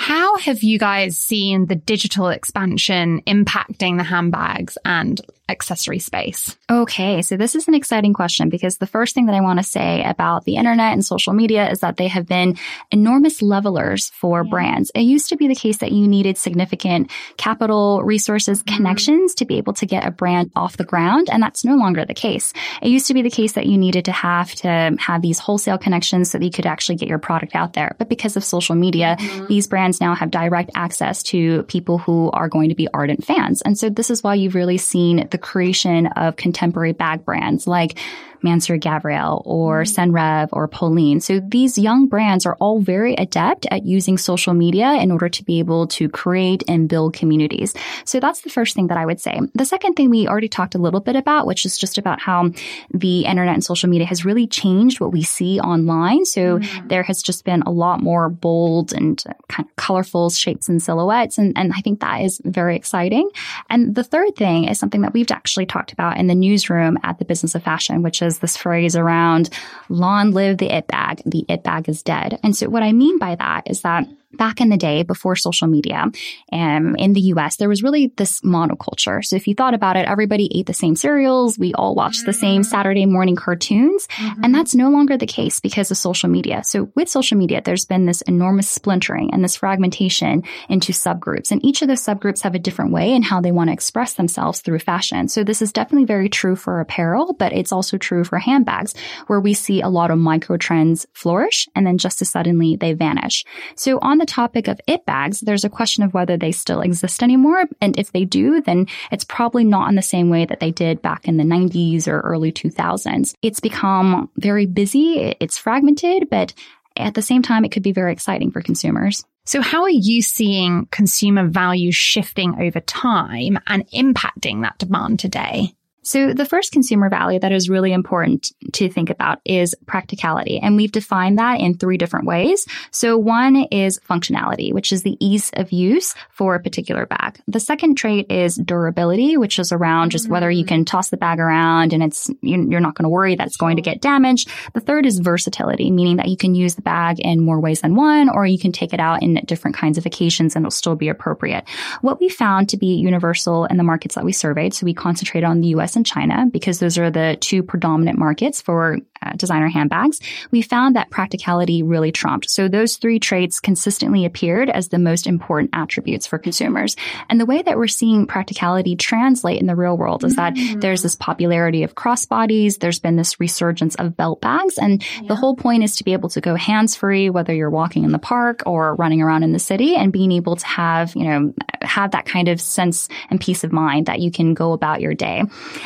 How 0.00 0.38
have 0.38 0.62
you 0.62 0.78
guys 0.78 1.18
seen 1.18 1.66
the 1.66 1.74
digital 1.74 2.28
expansion 2.28 3.20
impacting 3.26 3.96
the 3.96 4.04
handbags 4.04 4.78
and 4.84 5.20
accessory 5.48 5.98
space? 5.98 6.56
Okay, 6.70 7.22
so 7.22 7.36
this 7.36 7.54
is 7.54 7.68
an 7.68 7.74
exciting 7.74 8.12
question 8.12 8.48
because 8.48 8.78
the 8.78 8.86
first 8.86 9.14
thing 9.14 9.26
that 9.26 9.34
I 9.34 9.40
want 9.40 9.58
to 9.58 9.62
say 9.62 10.04
about 10.04 10.44
the 10.44 10.56
internet 10.56 10.92
and 10.92 11.04
social 11.04 11.32
media 11.32 11.70
is 11.70 11.80
that 11.80 11.96
they 11.96 12.08
have 12.08 12.26
been 12.26 12.56
enormous 12.90 13.42
levelers 13.42 14.10
for 14.10 14.44
yeah. 14.44 14.50
brands. 14.50 14.92
It 14.94 15.02
used 15.02 15.30
to 15.30 15.36
be 15.36 15.48
the 15.48 15.54
case 15.54 15.78
that 15.78 15.92
you 15.92 16.06
needed 16.06 16.38
significant 16.38 17.10
capital, 17.36 18.02
resources, 18.02 18.62
mm-hmm. 18.62 18.76
connections 18.76 19.34
to 19.34 19.44
be 19.44 19.58
able 19.58 19.72
to 19.74 19.86
get 19.86 20.06
a 20.06 20.10
brand 20.10 20.52
off 20.54 20.76
the 20.76 20.84
ground, 20.84 21.28
and 21.30 21.42
that's 21.42 21.64
no 21.64 21.74
longer 21.76 22.04
the 22.04 22.14
case. 22.14 22.52
It 22.82 22.88
used 22.88 23.08
to 23.08 23.14
be 23.14 23.22
the 23.22 23.30
case 23.30 23.54
that 23.54 23.66
you 23.66 23.78
needed 23.78 24.04
to 24.04 24.12
have 24.12 24.54
to 24.56 24.96
have 24.98 25.22
these 25.22 25.38
wholesale 25.38 25.78
connections 25.78 26.30
so 26.30 26.38
that 26.38 26.44
you 26.44 26.52
could 26.52 26.66
actually 26.66 26.96
get 26.96 27.08
your 27.08 27.18
product 27.18 27.54
out 27.54 27.72
there. 27.72 27.96
But 27.98 28.08
because 28.08 28.36
of 28.36 28.44
social 28.44 28.74
media, 28.74 29.16
mm-hmm. 29.18 29.46
these 29.46 29.66
brands 29.66 29.88
brands 29.88 30.00
now 30.00 30.12
have 30.12 30.30
direct 30.30 30.70
access 30.74 31.22
to 31.22 31.62
people 31.62 31.98
who 31.98 32.30
are 32.32 32.48
going 32.48 32.68
to 32.68 32.74
be 32.74 32.88
ardent 32.92 33.24
fans. 33.24 33.62
And 33.62 33.78
so 33.78 33.88
this 33.88 34.10
is 34.10 34.24
why 34.24 34.34
you've 34.34 34.54
really 34.56 34.76
seen 34.76 35.28
the 35.30 35.37
creation 35.38 36.06
of 36.08 36.36
contemporary 36.36 36.92
bag 36.92 37.24
brands 37.24 37.66
like 37.66 37.98
Mansur 38.42 38.78
Gavriel 38.78 39.42
or 39.44 39.82
mm-hmm. 39.82 40.14
Senreve 40.14 40.48
or 40.52 40.68
Polène. 40.68 41.22
So 41.22 41.40
these 41.40 41.78
young 41.78 42.06
brands 42.06 42.46
are 42.46 42.56
all 42.60 42.80
very 42.80 43.14
adept 43.14 43.66
at 43.70 43.84
using 43.84 44.18
social 44.18 44.54
media 44.54 44.92
in 44.92 45.10
order 45.10 45.28
to 45.28 45.44
be 45.44 45.58
able 45.58 45.86
to 45.88 46.08
create 46.08 46.62
and 46.68 46.88
build 46.88 47.14
communities. 47.14 47.74
So 48.04 48.20
that's 48.20 48.42
the 48.42 48.50
first 48.50 48.74
thing 48.74 48.88
that 48.88 48.98
I 48.98 49.06
would 49.06 49.20
say. 49.20 49.40
The 49.54 49.64
second 49.64 49.94
thing 49.94 50.10
we 50.10 50.28
already 50.28 50.48
talked 50.48 50.74
a 50.74 50.78
little 50.78 51.00
bit 51.00 51.16
about, 51.16 51.46
which 51.46 51.64
is 51.64 51.78
just 51.78 51.98
about 51.98 52.20
how 52.20 52.50
the 52.92 53.24
internet 53.24 53.54
and 53.54 53.64
social 53.64 53.88
media 53.88 54.06
has 54.06 54.24
really 54.24 54.46
changed 54.46 55.00
what 55.00 55.12
we 55.12 55.22
see 55.22 55.60
online. 55.60 56.24
So 56.24 56.58
mm-hmm. 56.58 56.88
there 56.88 57.02
has 57.02 57.22
just 57.22 57.44
been 57.44 57.62
a 57.62 57.70
lot 57.70 58.02
more 58.02 58.28
bold 58.28 58.92
and 58.92 59.22
kind 59.48 59.68
of 59.68 59.76
colorful 59.76 60.30
shapes 60.30 60.68
and 60.68 60.82
silhouettes. 60.82 61.38
And, 61.38 61.56
and 61.56 61.72
I 61.74 61.80
think 61.80 62.00
that 62.00 62.20
is 62.20 62.40
very 62.44 62.76
exciting. 62.76 63.30
And 63.70 63.94
the 63.94 64.04
third 64.04 64.36
thing 64.36 64.64
is 64.64 64.78
something 64.78 65.02
that 65.02 65.12
we've 65.14 65.30
actually 65.30 65.66
talked 65.66 65.92
about 65.92 66.18
in 66.18 66.26
the 66.26 66.34
newsroom 66.34 66.98
at 67.02 67.18
the 67.18 67.24
Business 67.24 67.54
of 67.54 67.62
Fashion, 67.62 68.02
which 68.02 68.20
is 68.20 68.27
is 68.28 68.38
this 68.38 68.56
phrase 68.56 68.94
around 68.94 69.50
long 69.88 70.30
live 70.30 70.58
the 70.58 70.70
it 70.70 70.86
bag. 70.86 71.20
The 71.26 71.44
it 71.48 71.64
bag 71.64 71.88
is 71.88 72.04
dead. 72.04 72.38
And 72.44 72.56
so 72.56 72.68
what 72.68 72.84
I 72.84 72.92
mean 72.92 73.18
by 73.18 73.34
that 73.34 73.68
is 73.68 73.82
that 73.82 74.06
back 74.32 74.60
in 74.60 74.68
the 74.68 74.76
day 74.76 75.02
before 75.02 75.36
social 75.36 75.66
media 75.66 76.04
um, 76.52 76.94
in 76.96 77.12
the 77.14 77.20
US, 77.32 77.56
there 77.56 77.68
was 77.68 77.82
really 77.82 78.12
this 78.16 78.40
monoculture. 78.42 79.24
So 79.24 79.36
if 79.36 79.46
you 79.46 79.54
thought 79.54 79.74
about 79.74 79.96
it, 79.96 80.06
everybody 80.06 80.50
ate 80.54 80.66
the 80.66 80.74
same 80.74 80.96
cereals. 80.96 81.58
We 81.58 81.72
all 81.74 81.94
watched 81.94 82.26
the 82.26 82.32
same 82.32 82.62
mm-hmm. 82.62 82.70
Saturday 82.70 83.06
morning 83.06 83.36
cartoons. 83.36 84.06
Mm-hmm. 84.08 84.44
And 84.44 84.54
that's 84.54 84.74
no 84.74 84.90
longer 84.90 85.16
the 85.16 85.26
case 85.26 85.60
because 85.60 85.90
of 85.90 85.96
social 85.96 86.28
media. 86.28 86.62
So 86.64 86.90
with 86.94 87.08
social 87.08 87.38
media, 87.38 87.62
there's 87.64 87.86
been 87.86 88.06
this 88.06 88.20
enormous 88.22 88.68
splintering 88.68 89.32
and 89.32 89.42
this 89.42 89.56
fragmentation 89.56 90.42
into 90.68 90.92
subgroups. 90.92 91.50
And 91.50 91.64
each 91.64 91.80
of 91.82 91.88
those 91.88 92.02
subgroups 92.02 92.42
have 92.42 92.54
a 92.54 92.58
different 92.58 92.92
way 92.92 93.12
in 93.12 93.22
how 93.22 93.40
they 93.40 93.52
want 93.52 93.68
to 93.68 93.74
express 93.74 94.14
themselves 94.14 94.60
through 94.60 94.80
fashion. 94.80 95.28
So 95.28 95.42
this 95.42 95.62
is 95.62 95.72
definitely 95.72 96.06
very 96.06 96.28
true 96.28 96.56
for 96.56 96.80
apparel, 96.80 97.34
but 97.38 97.52
it's 97.52 97.72
also 97.72 97.96
true 97.96 98.24
for 98.24 98.38
handbags 98.38 98.94
where 99.26 99.40
we 99.40 99.54
see 99.54 99.80
a 99.80 99.88
lot 99.88 100.10
of 100.10 100.18
micro 100.18 100.56
trends 100.56 101.06
flourish 101.14 101.68
and 101.74 101.86
then 101.86 101.98
just 101.98 102.20
as 102.20 102.28
suddenly 102.28 102.76
they 102.76 102.92
vanish. 102.92 103.44
So 103.74 103.98
on 104.00 104.17
the 104.18 104.26
topic 104.26 104.68
of 104.68 104.80
it 104.86 105.04
bags, 105.06 105.40
there's 105.40 105.64
a 105.64 105.70
question 105.70 106.02
of 106.02 106.14
whether 106.14 106.36
they 106.36 106.52
still 106.52 106.80
exist 106.80 107.22
anymore. 107.22 107.64
And 107.80 107.98
if 107.98 108.12
they 108.12 108.24
do, 108.24 108.60
then 108.60 108.86
it's 109.10 109.24
probably 109.24 109.64
not 109.64 109.88
in 109.88 109.96
the 109.96 110.02
same 110.02 110.30
way 110.30 110.44
that 110.44 110.60
they 110.60 110.70
did 110.70 111.02
back 111.02 111.26
in 111.26 111.36
the 111.36 111.44
90s 111.44 112.06
or 112.06 112.20
early 112.20 112.52
2000s. 112.52 113.34
It's 113.42 113.60
become 113.60 114.30
very 114.36 114.66
busy. 114.66 115.34
It's 115.40 115.58
fragmented, 115.58 116.28
but 116.30 116.54
at 116.96 117.14
the 117.14 117.22
same 117.22 117.42
time, 117.42 117.64
it 117.64 117.72
could 117.72 117.82
be 117.82 117.92
very 117.92 118.12
exciting 118.12 118.50
for 118.50 118.60
consumers. 118.60 119.24
So 119.46 119.62
how 119.62 119.82
are 119.82 119.90
you 119.90 120.20
seeing 120.20 120.86
consumer 120.90 121.48
value 121.48 121.90
shifting 121.90 122.60
over 122.60 122.80
time 122.80 123.58
and 123.66 123.88
impacting 123.92 124.62
that 124.62 124.76
demand 124.78 125.20
today? 125.20 125.74
So 126.08 126.32
the 126.32 126.46
first 126.46 126.72
consumer 126.72 127.10
value 127.10 127.38
that 127.40 127.52
is 127.52 127.68
really 127.68 127.92
important 127.92 128.52
to 128.72 128.88
think 128.88 129.10
about 129.10 129.42
is 129.44 129.74
practicality. 129.84 130.58
And 130.58 130.74
we've 130.74 130.90
defined 130.90 131.38
that 131.38 131.60
in 131.60 131.76
three 131.76 131.98
different 131.98 132.24
ways. 132.24 132.64
So 132.90 133.18
one 133.18 133.56
is 133.70 134.00
functionality, 134.08 134.72
which 134.72 134.90
is 134.90 135.02
the 135.02 135.18
ease 135.20 135.50
of 135.52 135.70
use 135.70 136.14
for 136.30 136.54
a 136.54 136.62
particular 136.62 137.04
bag. 137.04 137.42
The 137.46 137.60
second 137.60 137.96
trait 137.96 138.32
is 138.32 138.56
durability, 138.56 139.36
which 139.36 139.58
is 139.58 139.70
around 139.70 140.10
just 140.10 140.30
whether 140.30 140.50
you 140.50 140.64
mm-hmm. 140.64 140.76
can 140.76 140.84
toss 140.86 141.10
the 141.10 141.18
bag 141.18 141.40
around 141.40 141.92
and 141.92 142.02
it's, 142.02 142.30
you're 142.40 142.80
not 142.80 142.94
going 142.94 143.04
to 143.04 143.10
worry 143.10 143.36
that 143.36 143.46
it's 143.46 143.58
going 143.58 143.76
to 143.76 143.82
get 143.82 144.00
damaged. 144.00 144.48
The 144.72 144.80
third 144.80 145.04
is 145.04 145.18
versatility, 145.18 145.90
meaning 145.90 146.16
that 146.16 146.28
you 146.28 146.38
can 146.38 146.54
use 146.54 146.74
the 146.74 146.80
bag 146.80 147.20
in 147.20 147.42
more 147.42 147.60
ways 147.60 147.82
than 147.82 147.96
one, 147.96 148.30
or 148.30 148.46
you 148.46 148.58
can 148.58 148.72
take 148.72 148.94
it 148.94 149.00
out 149.00 149.22
in 149.22 149.34
different 149.44 149.76
kinds 149.76 149.98
of 149.98 150.06
occasions 150.06 150.56
and 150.56 150.62
it'll 150.62 150.70
still 150.70 150.96
be 150.96 151.10
appropriate. 151.10 151.68
What 152.00 152.18
we 152.18 152.30
found 152.30 152.70
to 152.70 152.78
be 152.78 152.94
universal 152.94 153.66
in 153.66 153.76
the 153.76 153.84
markets 153.84 154.14
that 154.14 154.24
we 154.24 154.32
surveyed, 154.32 154.72
so 154.72 154.86
we 154.86 154.94
concentrated 154.94 155.46
on 155.46 155.60
the 155.60 155.68
US 155.68 155.97
and 155.98 156.06
China, 156.06 156.46
because 156.50 156.78
those 156.78 156.96
are 156.96 157.10
the 157.10 157.36
two 157.40 157.62
predominant 157.62 158.18
markets 158.18 158.62
for 158.62 158.98
uh, 159.20 159.32
designer 159.32 159.68
handbags, 159.68 160.20
we 160.52 160.62
found 160.62 160.94
that 160.94 161.10
practicality 161.10 161.82
really 161.82 162.12
trumped. 162.12 162.48
So 162.48 162.68
those 162.68 162.96
three 162.96 163.18
traits 163.18 163.58
consistently 163.58 164.24
appeared 164.24 164.70
as 164.70 164.88
the 164.88 164.98
most 164.98 165.26
important 165.26 165.70
attributes 165.72 166.26
for 166.26 166.38
consumers. 166.38 166.94
And 167.28 167.40
the 167.40 167.46
way 167.46 167.60
that 167.60 167.76
we're 167.76 167.88
seeing 167.88 168.28
practicality 168.28 168.94
translate 168.94 169.60
in 169.60 169.66
the 169.66 169.74
real 169.74 169.96
world 169.96 170.22
is 170.24 170.36
that 170.36 170.54
mm-hmm. 170.54 170.78
there's 170.78 171.02
this 171.02 171.16
popularity 171.16 171.82
of 171.82 171.96
crossbodies. 171.96 172.78
There's 172.78 173.00
been 173.00 173.16
this 173.16 173.40
resurgence 173.40 173.96
of 173.96 174.16
belt 174.16 174.40
bags. 174.40 174.78
And 174.78 175.02
yeah. 175.20 175.28
the 175.28 175.36
whole 175.36 175.56
point 175.56 175.82
is 175.82 175.96
to 175.96 176.04
be 176.04 176.12
able 176.12 176.28
to 176.30 176.40
go 176.40 176.54
hands 176.54 176.94
free, 176.94 177.28
whether 177.28 177.52
you're 177.52 177.70
walking 177.70 178.04
in 178.04 178.12
the 178.12 178.18
park 178.20 178.62
or 178.66 178.94
running 178.94 179.20
around 179.20 179.42
in 179.42 179.52
the 179.52 179.58
city 179.58 179.96
and 179.96 180.12
being 180.12 180.30
able 180.30 180.54
to 180.54 180.66
have, 180.66 181.16
you 181.16 181.24
know, 181.24 181.52
have 181.82 182.12
that 182.12 182.24
kind 182.24 182.46
of 182.46 182.60
sense 182.60 183.08
and 183.30 183.40
peace 183.40 183.64
of 183.64 183.72
mind 183.72 184.06
that 184.06 184.20
you 184.20 184.30
can 184.30 184.54
go 184.54 184.72
about 184.72 185.00
your 185.00 185.14
day. 185.14 185.42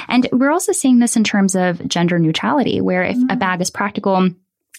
And 0.09 0.28
we're 0.33 0.50
also 0.50 0.72
seeing 0.72 0.98
this 0.98 1.16
in 1.16 1.24
terms 1.24 1.55
of 1.55 1.87
gender 1.88 2.18
neutrality, 2.18 2.81
where 2.81 3.05
if 3.05 3.16
a 3.31 3.37
bag 3.37 3.61
is 3.61 3.70
practical, 3.70 4.31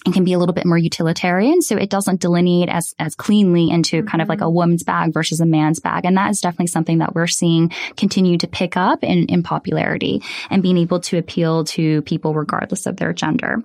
and 0.06 0.13
can 0.13 0.23
be 0.23 0.34
a 0.34 0.39
little 0.39 0.54
bit 0.54 0.65
more 0.65 0.78
utilitarian. 0.78 1.62
So 1.62 1.78
it 1.78 1.89
doesn't 1.89 2.19
delineate 2.19 2.69
as, 2.69 2.93
as 2.99 3.15
cleanly 3.15 3.69
into 3.69 4.04
kind 4.04 4.21
of 4.21 4.28
like 4.28 4.41
a 4.41 4.45
mm-hmm. 4.45 4.56
woman's 4.56 4.84
bag 4.84 5.13
versus 5.13 5.39
a 5.39 5.45
man's 5.45 5.80
bag. 5.80 6.06
And 6.06 6.17
that 6.17 6.30
is 6.32 6.41
definitely 6.41 6.67
something 6.67 6.97
that 6.97 7.15
we're 7.15 7.28
seeing 7.28 7.71
continue 7.95 8.38
to 8.39 8.47
pick 8.47 8.76
up 8.76 9.04
in, 9.04 9.28
in 9.28 9.43
popularity 9.43 10.21
and 10.49 10.62
being 10.62 10.78
able 10.78 10.99
to 11.02 11.17
appeal 11.17 11.63
to 11.65 12.02
people 12.02 12.34
regardless 12.34 12.86
of 12.86 12.97
their 12.97 13.13
gender. 13.13 13.63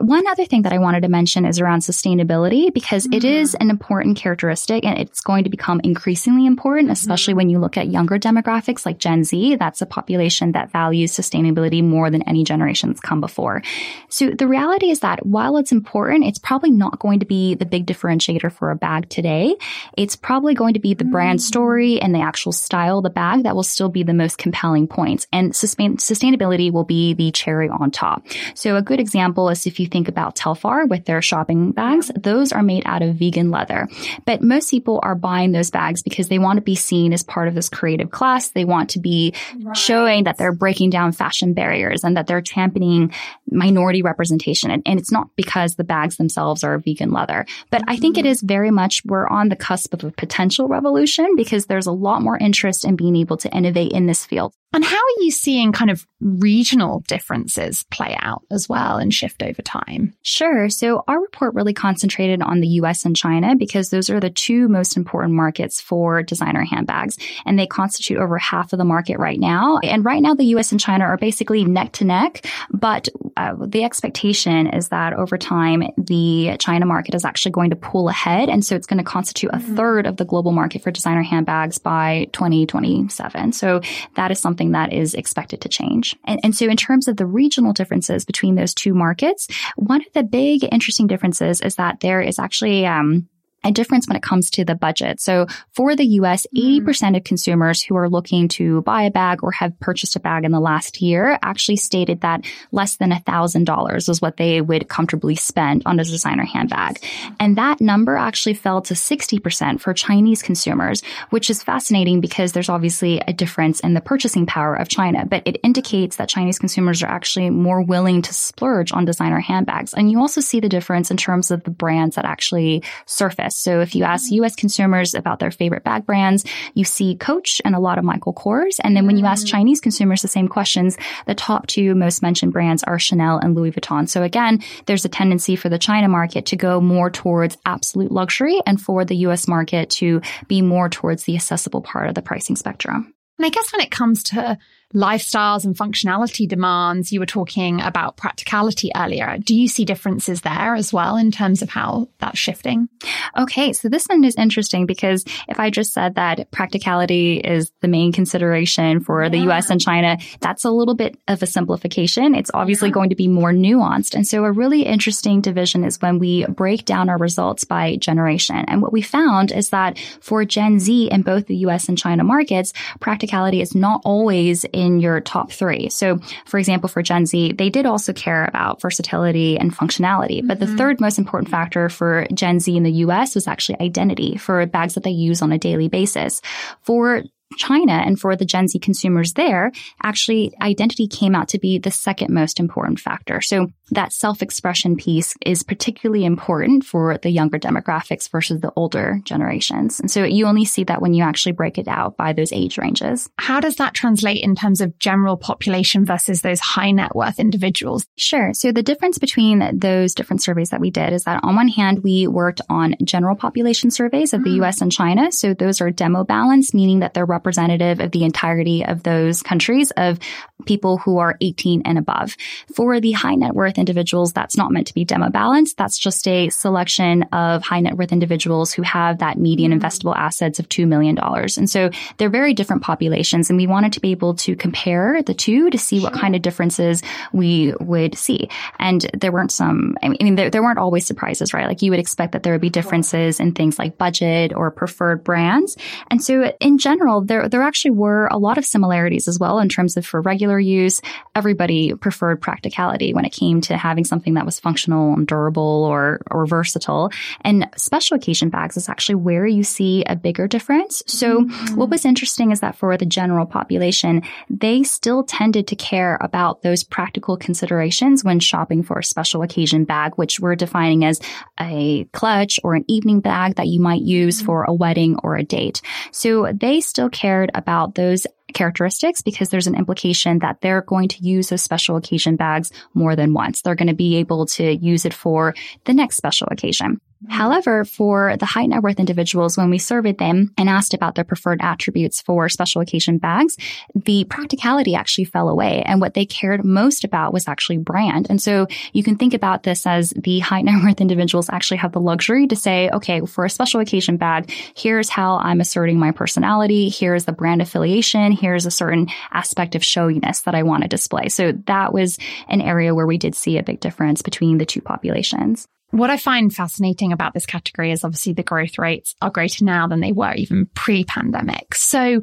One 0.00 0.26
other 0.26 0.44
thing 0.44 0.62
that 0.62 0.72
I 0.72 0.78
wanted 0.78 1.02
to 1.02 1.08
mention 1.08 1.46
is 1.46 1.58
around 1.58 1.80
sustainability 1.80 2.72
because 2.72 3.04
mm-hmm. 3.04 3.14
it 3.14 3.24
is 3.24 3.54
an 3.54 3.70
important 3.70 4.16
characteristic 4.18 4.84
and 4.84 4.98
it's 4.98 5.20
going 5.20 5.44
to 5.44 5.50
become 5.50 5.80
increasingly 5.82 6.46
important, 6.46 6.90
especially 6.90 7.32
mm-hmm. 7.32 7.38
when 7.38 7.50
you 7.50 7.58
look 7.58 7.76
at 7.76 7.88
younger 7.88 8.18
demographics 8.18 8.84
like 8.84 8.98
Gen 8.98 9.24
Z. 9.24 9.56
That's 9.56 9.80
a 9.80 9.86
population 9.86 10.52
that 10.52 10.70
values 10.70 11.12
sustainability 11.12 11.82
more 11.82 12.10
than 12.10 12.22
any 12.22 12.44
generation 12.44 12.90
that's 12.90 13.00
come 13.00 13.20
before. 13.20 13.62
So 14.08 14.30
the 14.30 14.46
reality 14.46 14.90
is 14.90 15.00
that 15.00 15.24
while 15.24 15.56
it's 15.56 15.72
important, 15.72 16.24
it's 16.24 16.38
probably 16.38 16.70
not 16.70 16.98
going 16.98 17.20
to 17.20 17.26
be 17.26 17.54
the 17.54 17.66
big 17.66 17.86
differentiator 17.86 18.52
for 18.52 18.70
a 18.70 18.76
bag 18.76 19.08
today. 19.08 19.56
It's 19.96 20.16
probably 20.16 20.54
going 20.54 20.74
to 20.74 20.80
be 20.80 20.94
the 20.94 21.04
mm-hmm. 21.04 21.12
brand 21.12 21.42
story 21.42 22.00
and 22.00 22.14
the 22.14 22.20
actual 22.20 22.52
style 22.52 22.98
of 22.98 23.04
the 23.04 23.10
bag 23.10 23.44
that 23.44 23.56
will 23.56 23.62
still 23.62 23.88
be 23.88 24.02
the 24.02 24.14
most 24.14 24.36
compelling 24.36 24.86
points. 24.86 25.26
And 25.32 25.56
sustain- 25.56 25.96
sustainability 25.96 26.70
will 26.70 26.84
be 26.84 27.14
the 27.14 27.30
cherry 27.30 27.68
on 27.68 27.90
top. 27.90 28.26
So 28.54 28.76
a 28.76 28.82
good 28.82 29.00
example 29.00 29.48
is 29.48 29.66
if 29.66 29.77
you 29.80 29.86
think 29.86 30.08
about 30.08 30.36
Telfar 30.36 30.88
with 30.88 31.04
their 31.04 31.22
shopping 31.22 31.72
bags, 31.72 32.10
those 32.16 32.52
are 32.52 32.62
made 32.62 32.82
out 32.86 33.02
of 33.02 33.16
vegan 33.16 33.50
leather. 33.50 33.88
But 34.24 34.42
most 34.42 34.70
people 34.70 35.00
are 35.02 35.14
buying 35.14 35.52
those 35.52 35.70
bags 35.70 36.02
because 36.02 36.28
they 36.28 36.38
want 36.38 36.56
to 36.58 36.62
be 36.62 36.74
seen 36.74 37.12
as 37.12 37.22
part 37.22 37.48
of 37.48 37.54
this 37.54 37.68
creative 37.68 38.10
class. 38.10 38.50
They 38.50 38.64
want 38.64 38.90
to 38.90 39.00
be 39.00 39.34
right. 39.60 39.76
showing 39.76 40.24
that 40.24 40.36
they're 40.38 40.52
breaking 40.52 40.90
down 40.90 41.12
fashion 41.12 41.54
barriers 41.54 42.04
and 42.04 42.16
that 42.16 42.26
they're 42.26 42.40
championing 42.40 43.12
minority 43.50 44.02
representation. 44.02 44.70
And, 44.70 44.82
and, 44.86 44.98
it's 44.98 45.12
not 45.12 45.28
because 45.36 45.76
the 45.76 45.84
bags 45.84 46.16
themselves 46.16 46.64
are 46.64 46.76
vegan 46.78 47.12
leather, 47.12 47.46
but 47.70 47.82
I 47.86 47.96
think 47.96 48.18
it 48.18 48.24
mm-hmm. 48.24 48.46
very 48.46 48.70
much 48.70 49.02
we're 49.04 49.28
on 49.28 49.48
the 49.48 49.56
cusp 49.56 49.94
of 49.94 50.02
a 50.02 50.10
potential 50.10 50.66
revolution 50.66 51.36
because 51.36 51.66
there's 51.66 51.86
a 51.86 51.92
lot 51.92 52.20
more 52.20 52.36
interest 52.36 52.84
in 52.84 52.96
being 52.96 53.14
able 53.16 53.36
to 53.38 53.50
innovate 53.50 53.92
in 53.92 54.06
this 54.06 54.24
field. 54.24 54.52
And 54.72 54.84
how 54.84 54.96
are 54.96 55.22
you 55.22 55.30
seeing 55.30 55.72
kind 55.72 55.90
of 55.90 56.06
regional 56.20 57.00
differences 57.06 57.84
play 57.90 58.16
out 58.20 58.42
as 58.50 58.68
well 58.68 58.98
and 58.98 59.14
shift 59.14 59.42
over 59.42 59.62
time? 59.62 60.14
Sure. 60.22 60.68
So 60.68 61.04
our 61.08 61.20
report 61.20 61.54
really 61.54 61.72
concentrated 61.72 62.42
on 62.42 62.60
the 62.60 62.68
US 62.68 63.04
and 63.04 63.16
China 63.16 63.56
because 63.56 63.88
those 63.88 64.10
are 64.10 64.20
the 64.20 64.30
two 64.30 64.68
most 64.68 64.96
important 64.96 65.34
markets 65.34 65.80
for 65.80 66.22
designer 66.22 66.64
handbags. 66.64 67.16
And 67.46 67.58
they 67.58 67.66
constitute 67.66 68.18
over 68.18 68.36
half 68.36 68.72
of 68.72 68.78
the 68.78 68.84
market 68.84 69.18
right 69.18 69.40
now. 69.40 69.78
And 69.82 70.04
right 70.04 70.20
now, 70.20 70.34
the 70.34 70.46
US 70.56 70.70
and 70.70 70.80
China 70.80 71.04
are 71.04 71.16
basically 71.16 71.64
neck 71.64 71.92
to 71.92 72.04
neck. 72.04 72.44
But 72.70 73.08
uh, 73.36 73.54
the 73.66 73.84
expectation 73.84 74.66
is 74.66 74.88
that 74.88 75.14
over 75.14 75.38
time, 75.38 75.84
the 75.96 76.56
China 76.58 76.84
market 76.84 77.14
is 77.14 77.24
actually 77.24 77.52
going 77.52 77.70
to 77.70 77.76
pull 77.76 78.08
ahead. 78.08 78.48
And 78.48 78.64
so 78.64 78.76
it's 78.76 78.86
going 78.86 78.98
to 78.98 79.04
constitute 79.04 79.50
a 79.52 79.58
mm-hmm. 79.58 79.76
third 79.76 80.06
of 80.06 80.18
the 80.18 80.24
global 80.24 80.52
market 80.52 80.82
for 80.82 80.90
designer 80.90 81.22
handbags 81.22 81.78
by 81.78 82.28
2027. 82.32 83.52
So 83.52 83.80
that 84.16 84.30
is 84.30 84.38
something 84.40 84.57
that 84.72 84.92
is 84.92 85.14
expected 85.14 85.60
to 85.62 85.68
change. 85.68 86.16
And, 86.24 86.40
and 86.42 86.56
so 86.56 86.66
in 86.66 86.76
terms 86.76 87.08
of 87.08 87.16
the 87.16 87.26
regional 87.26 87.72
differences 87.72 88.24
between 88.24 88.54
those 88.54 88.74
two 88.74 88.94
markets, 88.94 89.48
one 89.76 90.00
of 90.00 90.12
the 90.12 90.22
big 90.22 90.64
interesting 90.70 91.06
differences 91.06 91.60
is 91.60 91.76
that 91.76 92.00
there 92.00 92.20
is 92.20 92.38
actually, 92.38 92.86
um, 92.86 93.28
a 93.64 93.72
difference 93.72 94.06
when 94.06 94.16
it 94.16 94.22
comes 94.22 94.50
to 94.50 94.64
the 94.64 94.74
budget. 94.74 95.20
So 95.20 95.46
for 95.72 95.96
the 95.96 96.06
US, 96.06 96.46
80% 96.56 96.82
mm. 96.82 97.16
of 97.16 97.24
consumers 97.24 97.82
who 97.82 97.96
are 97.96 98.08
looking 98.08 98.48
to 98.48 98.82
buy 98.82 99.02
a 99.02 99.10
bag 99.10 99.42
or 99.42 99.50
have 99.52 99.78
purchased 99.80 100.16
a 100.16 100.20
bag 100.20 100.44
in 100.44 100.52
the 100.52 100.60
last 100.60 101.02
year 101.02 101.38
actually 101.42 101.76
stated 101.76 102.20
that 102.20 102.44
less 102.70 102.96
than 102.96 103.10
$1,000 103.10 104.08
is 104.08 104.22
what 104.22 104.36
they 104.36 104.60
would 104.60 104.88
comfortably 104.88 105.34
spend 105.34 105.82
on 105.86 105.98
a 105.98 106.04
designer 106.04 106.44
handbag. 106.44 107.02
And 107.40 107.56
that 107.56 107.80
number 107.80 108.16
actually 108.16 108.54
fell 108.54 108.80
to 108.82 108.94
60% 108.94 109.80
for 109.80 109.92
Chinese 109.92 110.42
consumers, 110.42 111.02
which 111.30 111.50
is 111.50 111.62
fascinating 111.62 112.20
because 112.20 112.52
there's 112.52 112.68
obviously 112.68 113.20
a 113.26 113.32
difference 113.32 113.80
in 113.80 113.94
the 113.94 114.00
purchasing 114.00 114.46
power 114.46 114.74
of 114.74 114.88
China, 114.88 115.26
but 115.26 115.42
it 115.46 115.58
indicates 115.64 116.16
that 116.16 116.28
Chinese 116.28 116.58
consumers 116.58 117.02
are 117.02 117.10
actually 117.10 117.50
more 117.50 117.82
willing 117.82 118.22
to 118.22 118.32
splurge 118.32 118.92
on 118.92 119.04
designer 119.04 119.40
handbags. 119.40 119.94
And 119.94 120.10
you 120.10 120.20
also 120.20 120.40
see 120.40 120.60
the 120.60 120.68
difference 120.68 121.10
in 121.10 121.16
terms 121.16 121.50
of 121.50 121.64
the 121.64 121.70
brands 121.70 122.16
that 122.16 122.24
actually 122.24 122.82
surface 123.06 123.47
so 123.52 123.80
if 123.80 123.94
you 123.94 124.04
ask 124.04 124.30
US 124.32 124.56
consumers 124.56 125.14
about 125.14 125.38
their 125.38 125.50
favorite 125.50 125.84
bag 125.84 126.06
brands, 126.06 126.44
you 126.74 126.84
see 126.84 127.16
Coach 127.16 127.60
and 127.64 127.74
a 127.74 127.80
lot 127.80 127.98
of 127.98 128.04
Michael 128.04 128.34
Kors. 128.34 128.78
And 128.82 128.96
then 128.96 129.06
when 129.06 129.16
you 129.16 129.26
ask 129.26 129.46
mm. 129.46 129.50
Chinese 129.50 129.80
consumers 129.80 130.22
the 130.22 130.28
same 130.28 130.48
questions, 130.48 130.96
the 131.26 131.34
top 131.34 131.66
two 131.66 131.94
most 131.94 132.22
mentioned 132.22 132.52
brands 132.52 132.82
are 132.84 132.98
Chanel 132.98 133.38
and 133.38 133.54
Louis 133.54 133.72
Vuitton. 133.72 134.08
So 134.08 134.22
again, 134.22 134.62
there's 134.86 135.04
a 135.04 135.08
tendency 135.08 135.56
for 135.56 135.68
the 135.68 135.78
China 135.78 136.08
market 136.08 136.46
to 136.46 136.56
go 136.56 136.80
more 136.80 137.10
towards 137.10 137.56
absolute 137.66 138.12
luxury 138.12 138.60
and 138.66 138.80
for 138.80 139.04
the 139.04 139.16
US 139.16 139.48
market 139.48 139.90
to 139.90 140.20
be 140.46 140.62
more 140.62 140.88
towards 140.88 141.24
the 141.24 141.34
accessible 141.34 141.82
part 141.82 142.08
of 142.08 142.14
the 142.14 142.22
pricing 142.22 142.56
spectrum. 142.56 143.14
And 143.38 143.46
I 143.46 143.50
guess 143.50 143.72
when 143.72 143.80
it 143.80 143.90
comes 143.90 144.24
to 144.24 144.58
lifestyles 144.94 145.64
and 145.64 145.76
functionality 145.76 146.48
demands, 146.48 147.12
you 147.12 147.20
were 147.20 147.26
talking 147.26 147.80
about 147.80 148.16
practicality 148.16 148.90
earlier. 148.96 149.36
Do 149.38 149.54
you 149.54 149.68
see 149.68 149.84
differences 149.84 150.40
there 150.40 150.74
as 150.74 150.92
well 150.92 151.16
in 151.16 151.30
terms 151.30 151.60
of 151.60 151.68
how 151.68 152.08
that's 152.18 152.38
shifting? 152.38 152.88
Okay, 153.36 153.72
so 153.74 153.88
this 153.88 154.06
one 154.06 154.24
is 154.24 154.34
interesting 154.36 154.86
because 154.86 155.24
if 155.46 155.60
I 155.60 155.68
just 155.68 155.92
said 155.92 156.14
that 156.14 156.50
practicality 156.50 157.36
is 157.36 157.70
the 157.80 157.88
main 157.88 158.12
consideration 158.12 159.00
for 159.00 159.22
yeah. 159.22 159.28
the 159.28 159.38
US 159.50 159.68
and 159.68 159.80
China, 159.80 160.16
that's 160.40 160.64
a 160.64 160.70
little 160.70 160.94
bit 160.94 161.18
of 161.28 161.42
a 161.42 161.46
simplification. 161.46 162.34
It's 162.34 162.50
obviously 162.54 162.88
yeah. 162.88 162.94
going 162.94 163.10
to 163.10 163.16
be 163.16 163.28
more 163.28 163.52
nuanced. 163.52 164.14
And 164.14 164.26
so 164.26 164.44
a 164.44 164.52
really 164.52 164.82
interesting 164.82 165.42
division 165.42 165.84
is 165.84 166.00
when 166.00 166.18
we 166.18 166.46
break 166.46 166.86
down 166.86 167.10
our 167.10 167.18
results 167.18 167.64
by 167.64 167.96
generation. 167.96 168.64
And 168.68 168.80
what 168.80 168.92
we 168.92 169.02
found 169.02 169.52
is 169.52 169.68
that 169.68 169.98
for 170.20 170.44
Gen 170.46 170.78
Z 170.78 171.10
in 171.10 171.22
both 171.22 171.46
the 171.46 171.56
US 171.56 171.88
and 171.88 171.98
China 171.98 172.24
markets, 172.24 172.72
practicality 173.00 173.60
is 173.60 173.74
not 173.74 174.00
always 174.04 174.64
in 174.78 175.00
your 175.00 175.20
top 175.20 175.50
three. 175.50 175.90
So, 175.90 176.20
for 176.46 176.58
example, 176.58 176.88
for 176.88 177.02
Gen 177.02 177.26
Z, 177.26 177.54
they 177.54 177.68
did 177.68 177.84
also 177.84 178.12
care 178.12 178.44
about 178.44 178.80
versatility 178.80 179.58
and 179.58 179.76
functionality. 179.76 180.46
But 180.46 180.60
mm-hmm. 180.60 180.70
the 180.70 180.78
third 180.78 181.00
most 181.00 181.18
important 181.18 181.50
factor 181.50 181.88
for 181.88 182.28
Gen 182.32 182.60
Z 182.60 182.76
in 182.76 182.84
the 182.84 182.92
US 183.04 183.34
was 183.34 183.48
actually 183.48 183.80
identity 183.80 184.36
for 184.36 184.64
bags 184.66 184.94
that 184.94 185.02
they 185.02 185.10
use 185.10 185.42
on 185.42 185.50
a 185.50 185.58
daily 185.58 185.88
basis. 185.88 186.40
For 186.82 187.24
China 187.56 187.92
and 187.92 188.20
for 188.20 188.36
the 188.36 188.44
Gen 188.44 188.68
Z 188.68 188.78
consumers 188.78 189.32
there, 189.34 189.72
actually 190.02 190.52
identity 190.60 191.06
came 191.06 191.34
out 191.34 191.48
to 191.48 191.58
be 191.58 191.78
the 191.78 191.90
second 191.90 192.32
most 192.32 192.60
important 192.60 193.00
factor. 193.00 193.40
So 193.40 193.68
that 193.90 194.12
self-expression 194.12 194.96
piece 194.96 195.34
is 195.44 195.62
particularly 195.62 196.24
important 196.24 196.84
for 196.84 197.16
the 197.18 197.30
younger 197.30 197.58
demographics 197.58 198.30
versus 198.30 198.60
the 198.60 198.72
older 198.76 199.20
generations. 199.24 199.98
And 199.98 200.10
so 200.10 200.24
you 200.24 200.46
only 200.46 200.64
see 200.64 200.84
that 200.84 201.00
when 201.00 201.14
you 201.14 201.24
actually 201.24 201.52
break 201.52 201.78
it 201.78 201.88
out 201.88 202.16
by 202.16 202.32
those 202.32 202.52
age 202.52 202.76
ranges. 202.76 203.30
How 203.38 203.60
does 203.60 203.76
that 203.76 203.94
translate 203.94 204.42
in 204.42 204.54
terms 204.54 204.80
of 204.80 204.98
general 204.98 205.36
population 205.36 206.04
versus 206.04 206.42
those 206.42 206.60
high 206.60 206.90
net 206.90 207.14
worth 207.14 207.40
individuals? 207.40 208.06
Sure. 208.16 208.52
So 208.52 208.72
the 208.72 208.82
difference 208.82 209.18
between 209.18 209.78
those 209.78 210.14
different 210.14 210.42
surveys 210.42 210.70
that 210.70 210.80
we 210.80 210.90
did 210.90 211.12
is 211.12 211.24
that 211.24 211.42
on 211.42 211.56
one 211.56 211.68
hand, 211.68 212.02
we 212.02 212.26
worked 212.26 212.60
on 212.68 212.94
general 213.02 213.36
population 213.36 213.90
surveys 213.90 214.34
of 214.34 214.44
the 214.44 214.50
mm. 214.50 214.64
US 214.64 214.80
and 214.80 214.92
China. 214.92 215.32
So 215.32 215.54
those 215.54 215.80
are 215.80 215.90
demo 215.90 216.24
balance, 216.24 216.74
meaning 216.74 217.00
that 217.00 217.14
they're 217.14 217.26
representative 217.38 218.00
of 218.00 218.10
the 218.10 218.24
entirety 218.24 218.84
of 218.84 219.02
those 219.04 219.42
countries 219.42 219.92
of 219.92 220.18
people 220.66 220.98
who 220.98 221.18
are 221.18 221.36
18 221.40 221.82
and 221.84 221.98
above. 221.98 222.36
For 222.74 223.00
the 223.00 223.12
high 223.12 223.36
net 223.36 223.54
worth 223.54 223.78
individuals, 223.78 224.32
that's 224.32 224.56
not 224.56 224.72
meant 224.72 224.88
to 224.88 224.94
be 224.94 225.04
demo 225.04 225.30
balanced. 225.30 225.76
That's 225.76 225.98
just 225.98 226.26
a 226.26 226.48
selection 226.48 227.22
of 227.32 227.62
high 227.62 227.80
net 227.80 227.96
worth 227.96 228.12
individuals 228.12 228.72
who 228.72 228.82
have 228.82 229.18
that 229.18 229.38
median 229.38 229.72
mm-hmm. 229.72 229.84
investable 229.84 230.16
assets 230.16 230.58
of 230.58 230.68
$2 230.68 230.86
million. 230.86 231.16
And 231.18 231.70
so 231.70 231.90
they're 232.16 232.28
very 232.28 232.54
different 232.54 232.82
populations. 232.82 233.50
And 233.50 233.56
we 233.56 233.66
wanted 233.66 233.92
to 233.94 234.00
be 234.00 234.10
able 234.10 234.34
to 234.34 234.56
compare 234.56 235.22
the 235.22 235.34
two 235.34 235.70
to 235.70 235.78
see 235.78 236.00
what 236.00 236.12
kind 236.12 236.34
of 236.34 236.42
differences 236.42 237.02
we 237.32 237.72
would 237.80 238.18
see. 238.18 238.48
And 238.78 239.02
there 239.14 239.32
weren't 239.32 239.52
some, 239.52 239.96
I 240.02 240.08
mean, 240.08 240.34
there, 240.34 240.50
there 240.50 240.62
weren't 240.62 240.78
always 240.78 241.06
surprises, 241.06 241.54
right? 241.54 241.66
Like 241.66 241.82
you 241.82 241.90
would 241.92 242.00
expect 242.00 242.32
that 242.32 242.42
there 242.42 242.52
would 242.52 242.60
be 242.60 242.70
differences 242.70 243.40
in 243.40 243.52
things 243.52 243.78
like 243.78 243.96
budget 243.96 244.52
or 244.54 244.70
preferred 244.70 245.22
brands. 245.22 245.76
And 246.10 246.22
so 246.22 246.52
in 246.60 246.78
general, 246.78 247.20
there, 247.28 247.48
there 247.48 247.62
actually 247.62 247.92
were 247.92 248.26
a 248.26 248.38
lot 248.38 248.58
of 248.58 248.64
similarities 248.64 249.28
as 249.28 249.38
well 249.38 249.58
in 249.58 249.68
terms 249.68 249.96
of 249.96 250.04
for 250.04 250.20
regular 250.20 250.58
use, 250.58 251.00
everybody 251.34 251.94
preferred 251.94 252.40
practicality 252.40 253.14
when 253.14 253.24
it 253.24 253.32
came 253.32 253.60
to 253.62 253.76
having 253.76 254.04
something 254.04 254.34
that 254.34 254.44
was 254.44 254.58
functional 254.58 255.14
and 255.14 255.26
durable 255.26 255.84
or, 255.84 256.20
or 256.30 256.46
versatile. 256.46 257.10
And 257.42 257.68
special 257.76 258.16
occasion 258.16 258.48
bags 258.48 258.76
is 258.76 258.88
actually 258.88 259.16
where 259.16 259.46
you 259.46 259.62
see 259.62 260.04
a 260.04 260.16
bigger 260.16 260.48
difference. 260.48 261.02
So 261.06 261.42
mm-hmm. 261.42 261.76
what 261.76 261.90
was 261.90 262.04
interesting 262.04 262.50
is 262.50 262.60
that 262.60 262.76
for 262.76 262.96
the 262.96 263.06
general 263.06 263.46
population, 263.46 264.22
they 264.50 264.82
still 264.82 265.22
tended 265.22 265.66
to 265.68 265.76
care 265.76 266.18
about 266.20 266.62
those 266.62 266.82
practical 266.82 267.36
considerations 267.36 268.24
when 268.24 268.40
shopping 268.40 268.82
for 268.82 268.98
a 268.98 269.04
special 269.04 269.42
occasion 269.42 269.84
bag, 269.84 270.14
which 270.16 270.40
we're 270.40 270.56
defining 270.56 271.04
as 271.04 271.20
a 271.60 272.04
clutch 272.12 272.58
or 272.64 272.74
an 272.74 272.84
evening 272.88 273.20
bag 273.20 273.56
that 273.56 273.66
you 273.68 273.80
might 273.80 274.02
use 274.02 274.38
mm-hmm. 274.38 274.46
for 274.46 274.64
a 274.64 274.72
wedding 274.72 275.16
or 275.22 275.36
a 275.36 275.44
date. 275.44 275.82
So 276.10 276.52
they 276.52 276.80
still 276.80 277.10
cared 277.18 277.50
about 277.54 277.96
those 277.96 278.26
characteristics 278.54 279.22
because 279.22 279.48
there's 279.48 279.66
an 279.66 279.74
implication 279.74 280.38
that 280.38 280.60
they're 280.60 280.82
going 280.82 281.08
to 281.08 281.22
use 281.22 281.48
those 281.48 281.62
special 281.62 281.96
occasion 281.96 282.36
bags 282.36 282.70
more 282.94 283.16
than 283.16 283.34
once. 283.34 283.60
They're 283.60 283.74
going 283.74 283.88
to 283.88 283.94
be 283.94 284.16
able 284.16 284.46
to 284.46 284.76
use 284.76 285.04
it 285.04 285.12
for 285.12 285.54
the 285.84 285.94
next 285.94 286.16
special 286.16 286.46
occasion. 286.50 287.00
Mm-hmm. 287.24 287.32
However, 287.32 287.84
for 287.84 288.36
the 288.36 288.46
high 288.46 288.66
net 288.66 288.82
worth 288.82 289.00
individuals, 289.00 289.56
when 289.56 289.70
we 289.70 289.78
surveyed 289.78 290.18
them 290.18 290.52
and 290.56 290.68
asked 290.68 290.94
about 290.94 291.16
their 291.16 291.24
preferred 291.24 291.60
attributes 291.60 292.22
for 292.22 292.48
special 292.48 292.80
occasion 292.80 293.18
bags, 293.18 293.56
the 293.94 294.24
practicality 294.24 294.94
actually 294.94 295.24
fell 295.24 295.48
away. 295.48 295.82
And 295.82 296.00
what 296.00 296.14
they 296.14 296.26
cared 296.26 296.64
most 296.64 297.02
about 297.02 297.32
was 297.32 297.48
actually 297.48 297.78
brand. 297.78 298.28
And 298.30 298.40
so 298.40 298.68
you 298.92 299.02
can 299.02 299.16
think 299.16 299.34
about 299.34 299.64
this 299.64 299.84
as 299.84 300.10
the 300.10 300.38
high 300.38 300.62
net 300.68 300.82
worth 300.84 301.00
individuals 301.00 301.50
actually 301.50 301.78
have 301.78 301.92
the 301.92 302.00
luxury 302.00 302.46
to 302.46 302.56
say, 302.56 302.88
okay, 302.90 303.20
for 303.22 303.44
a 303.44 303.50
special 303.50 303.80
occasion 303.80 304.16
bag, 304.16 304.52
here's 304.76 305.08
how 305.08 305.38
I'm 305.38 305.60
asserting 305.60 305.98
my 305.98 306.12
personality. 306.12 306.88
Here's 306.88 307.24
the 307.24 307.32
brand 307.32 307.62
affiliation. 307.62 308.30
Here's 308.30 308.64
a 308.66 308.70
certain 308.70 309.08
aspect 309.32 309.74
of 309.74 309.82
showiness 309.82 310.44
that 310.44 310.54
I 310.54 310.62
want 310.62 310.84
to 310.84 310.88
display. 310.88 311.30
So 311.30 311.52
that 311.66 311.92
was 311.92 312.16
an 312.46 312.60
area 312.60 312.94
where 312.94 313.06
we 313.06 313.18
did 313.18 313.34
see 313.34 313.58
a 313.58 313.64
big 313.64 313.80
difference 313.80 314.22
between 314.22 314.58
the 314.58 314.66
two 314.66 314.80
populations. 314.80 315.66
What 315.90 316.10
I 316.10 316.16
find 316.16 316.54
fascinating 316.54 317.12
about 317.12 317.34
this 317.34 317.46
category 317.46 317.92
is 317.92 318.04
obviously 318.04 318.34
the 318.34 318.42
growth 318.42 318.78
rates 318.78 319.14
are 319.22 319.30
greater 319.30 319.64
now 319.64 319.86
than 319.86 320.00
they 320.00 320.12
were 320.12 320.34
even 320.34 320.66
pre 320.74 321.04
pandemic. 321.04 321.74
So 321.74 322.20